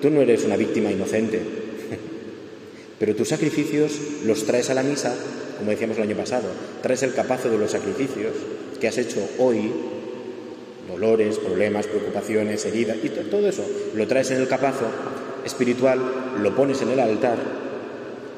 tú 0.00 0.10
no 0.10 0.20
eres 0.20 0.44
una 0.44 0.56
víctima 0.56 0.92
inocente, 0.92 1.40
pero 3.00 3.16
tus 3.16 3.28
sacrificios 3.28 3.98
los 4.24 4.44
traes 4.44 4.70
a 4.70 4.74
la 4.74 4.82
misa, 4.82 5.14
como 5.58 5.72
decíamos 5.72 5.96
el 5.96 6.04
año 6.04 6.16
pasado, 6.16 6.48
traes 6.82 7.02
el 7.02 7.14
capazo 7.14 7.50
de 7.50 7.58
los 7.58 7.72
sacrificios 7.72 8.32
que 8.80 8.86
has 8.86 8.96
hecho 8.96 9.28
hoy, 9.38 9.72
dolores, 10.88 11.38
problemas, 11.38 11.86
preocupaciones, 11.86 12.64
heridas, 12.64 12.98
y 13.02 13.08
todo 13.08 13.48
eso 13.48 13.64
lo 13.94 14.06
traes 14.06 14.30
en 14.30 14.38
el 14.38 14.46
capazo 14.46 14.86
espiritual, 15.44 16.00
lo 16.42 16.54
pones 16.54 16.82
en 16.82 16.90
el 16.90 17.00
altar 17.00 17.38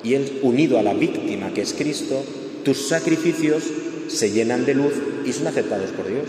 y 0.05 0.15
él, 0.15 0.41
unido 0.43 0.79
a 0.79 0.83
la 0.83 0.95
víctima 0.95 1.53
que 1.55 1.63
es 1.63 1.75
Cristo, 1.75 2.25
tus 2.65 2.89
sacrificios 2.89 3.65
se 4.09 4.31
llenan 4.31 4.67
de 4.67 4.75
luz 4.75 4.95
y 5.25 5.33
son 5.33 5.47
aceptados 5.47 5.91
por 5.91 6.09
Dios. 6.09 6.27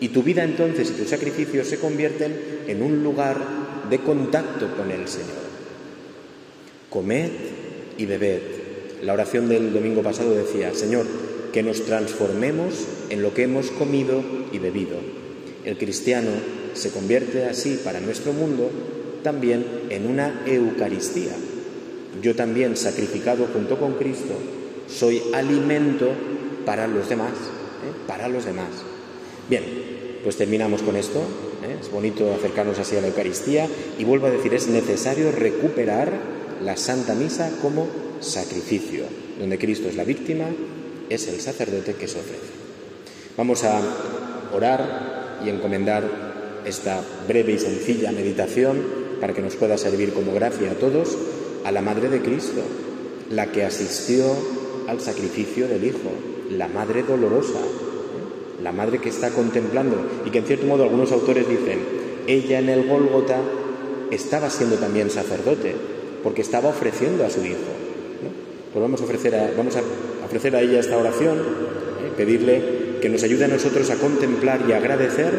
Y 0.00 0.08
tu 0.08 0.22
vida 0.22 0.44
entonces 0.44 0.90
y 0.90 1.00
tus 1.00 1.08
sacrificios 1.08 1.68
se 1.68 1.78
convierten 1.78 2.34
en 2.66 2.82
un 2.82 3.02
lugar 3.02 3.36
de 3.88 3.98
contacto 3.98 4.76
con 4.76 4.90
el 4.90 5.08
Señor. 5.08 5.42
Comed 6.90 7.30
y 7.96 8.06
bebed. 8.06 8.40
La 9.02 9.14
oración 9.14 9.48
del 9.48 9.72
domingo 9.72 10.02
pasado 10.02 10.34
decía, 10.34 10.74
Señor, 10.74 11.06
que 11.52 11.62
nos 11.62 11.84
transformemos 11.84 12.86
en 13.10 13.22
lo 13.22 13.32
que 13.32 13.44
hemos 13.44 13.70
comido 13.70 14.22
y 14.52 14.58
bebido. 14.58 14.96
El 15.64 15.78
cristiano 15.78 16.30
se 16.74 16.90
convierte 16.90 17.44
así 17.44 17.80
para 17.84 18.00
nuestro 18.00 18.32
mundo 18.32 18.70
también 19.22 19.64
en 19.90 20.06
una 20.06 20.42
Eucaristía. 20.46 21.32
Yo 22.20 22.34
también, 22.34 22.76
sacrificado 22.76 23.46
junto 23.52 23.78
con 23.78 23.94
Cristo, 23.94 24.34
soy 24.88 25.22
alimento 25.32 26.10
para 26.66 26.86
los 26.86 27.08
demás, 27.08 27.32
¿eh? 27.32 27.92
para 28.06 28.28
los 28.28 28.44
demás. 28.44 28.68
Bien, 29.48 29.64
pues 30.22 30.36
terminamos 30.36 30.82
con 30.82 30.96
esto. 30.96 31.18
¿eh? 31.18 31.76
Es 31.80 31.90
bonito 31.90 32.32
acercarnos 32.34 32.78
así 32.78 32.96
a 32.96 33.00
la 33.00 33.08
Eucaristía 33.08 33.66
y 33.98 34.04
vuelvo 34.04 34.26
a 34.26 34.30
decir, 34.30 34.52
es 34.54 34.68
necesario 34.68 35.32
recuperar 35.32 36.12
la 36.62 36.76
Santa 36.76 37.14
Misa 37.14 37.50
como 37.60 37.88
sacrificio, 38.20 39.04
donde 39.38 39.58
Cristo 39.58 39.88
es 39.88 39.96
la 39.96 40.04
víctima, 40.04 40.44
es 41.08 41.28
el 41.28 41.40
sacerdote 41.40 41.94
que 41.94 42.08
se 42.08 42.20
ofrece. 42.20 42.52
Vamos 43.36 43.64
a 43.64 43.80
orar 44.54 45.40
y 45.44 45.48
encomendar 45.48 46.04
esta 46.64 47.02
breve 47.26 47.52
y 47.52 47.58
sencilla 47.58 48.12
meditación 48.12 49.01
para 49.22 49.34
que 49.34 49.40
nos 49.40 49.54
pueda 49.54 49.78
servir 49.78 50.12
como 50.12 50.34
gracia 50.34 50.72
a 50.72 50.74
todos 50.74 51.16
a 51.64 51.70
la 51.70 51.80
Madre 51.80 52.08
de 52.08 52.22
Cristo, 52.22 52.60
la 53.30 53.52
que 53.52 53.62
asistió 53.62 54.24
al 54.88 55.00
sacrificio 55.00 55.68
del 55.68 55.84
Hijo, 55.84 56.10
la 56.50 56.66
Madre 56.66 57.04
dolorosa, 57.04 57.60
la 58.60 58.72
Madre 58.72 58.98
que 58.98 59.10
está 59.10 59.30
contemplando 59.30 59.94
y 60.26 60.30
que 60.30 60.38
en 60.38 60.44
cierto 60.46 60.66
modo 60.66 60.82
algunos 60.82 61.12
autores 61.12 61.48
dicen, 61.48 61.78
ella 62.26 62.58
en 62.58 62.68
el 62.68 62.88
Gólgota 62.88 63.38
estaba 64.10 64.50
siendo 64.50 64.74
también 64.74 65.08
sacerdote, 65.08 65.76
porque 66.24 66.42
estaba 66.42 66.70
ofreciendo 66.70 67.24
a 67.24 67.30
su 67.30 67.44
Hijo. 67.44 67.58
Pues 68.72 68.82
vamos 68.82 69.02
a 69.02 69.04
ofrecer 69.04 69.36
a, 69.36 69.52
vamos 69.56 69.76
a 69.76 69.82
ofrecer 70.24 70.56
a 70.56 70.62
ella 70.62 70.80
esta 70.80 70.98
oración, 70.98 71.38
¿eh? 71.38 72.12
pedirle 72.16 72.98
que 73.00 73.08
nos 73.08 73.22
ayude 73.22 73.44
a 73.44 73.48
nosotros 73.48 73.88
a 73.90 73.94
contemplar 73.94 74.62
y 74.68 74.72
agradecer 74.72 75.32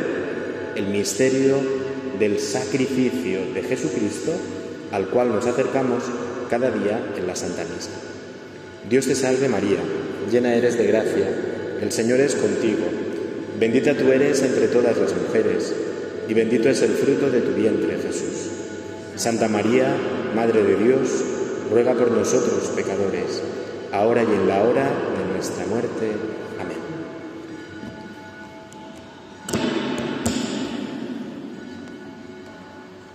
el 0.77 0.87
misterio 0.87 1.82
del 2.23 2.39
sacrificio 2.39 3.53
de 3.53 3.63
Jesucristo 3.63 4.31
al 4.93 5.09
cual 5.09 5.27
nos 5.27 5.45
acercamos 5.45 6.03
cada 6.49 6.71
día 6.71 7.13
en 7.17 7.27
la 7.27 7.35
Santa 7.35 7.65
Misa. 7.65 7.89
Dios 8.89 9.07
te 9.07 9.15
salve 9.15 9.49
María, 9.49 9.79
llena 10.31 10.55
eres 10.55 10.77
de 10.77 10.87
gracia, 10.87 11.27
el 11.81 11.91
Señor 11.91 12.21
es 12.21 12.35
contigo, 12.35 12.85
bendita 13.59 13.93
tú 13.97 14.09
eres 14.13 14.41
entre 14.41 14.69
todas 14.69 14.97
las 14.97 15.13
mujeres, 15.13 15.73
y 16.29 16.33
bendito 16.33 16.69
es 16.69 16.81
el 16.81 16.91
fruto 16.91 17.29
de 17.29 17.41
tu 17.41 17.55
vientre 17.55 17.97
Jesús. 17.97 18.51
Santa 19.17 19.49
María, 19.49 19.93
Madre 20.33 20.63
de 20.63 20.77
Dios, 20.77 21.09
ruega 21.69 21.93
por 21.93 22.09
nosotros 22.09 22.71
pecadores, 22.73 23.41
ahora 23.91 24.23
y 24.23 24.33
en 24.33 24.47
la 24.47 24.63
hora 24.63 24.85
de 24.85 25.33
nuestra 25.33 25.65
muerte. 25.65 26.07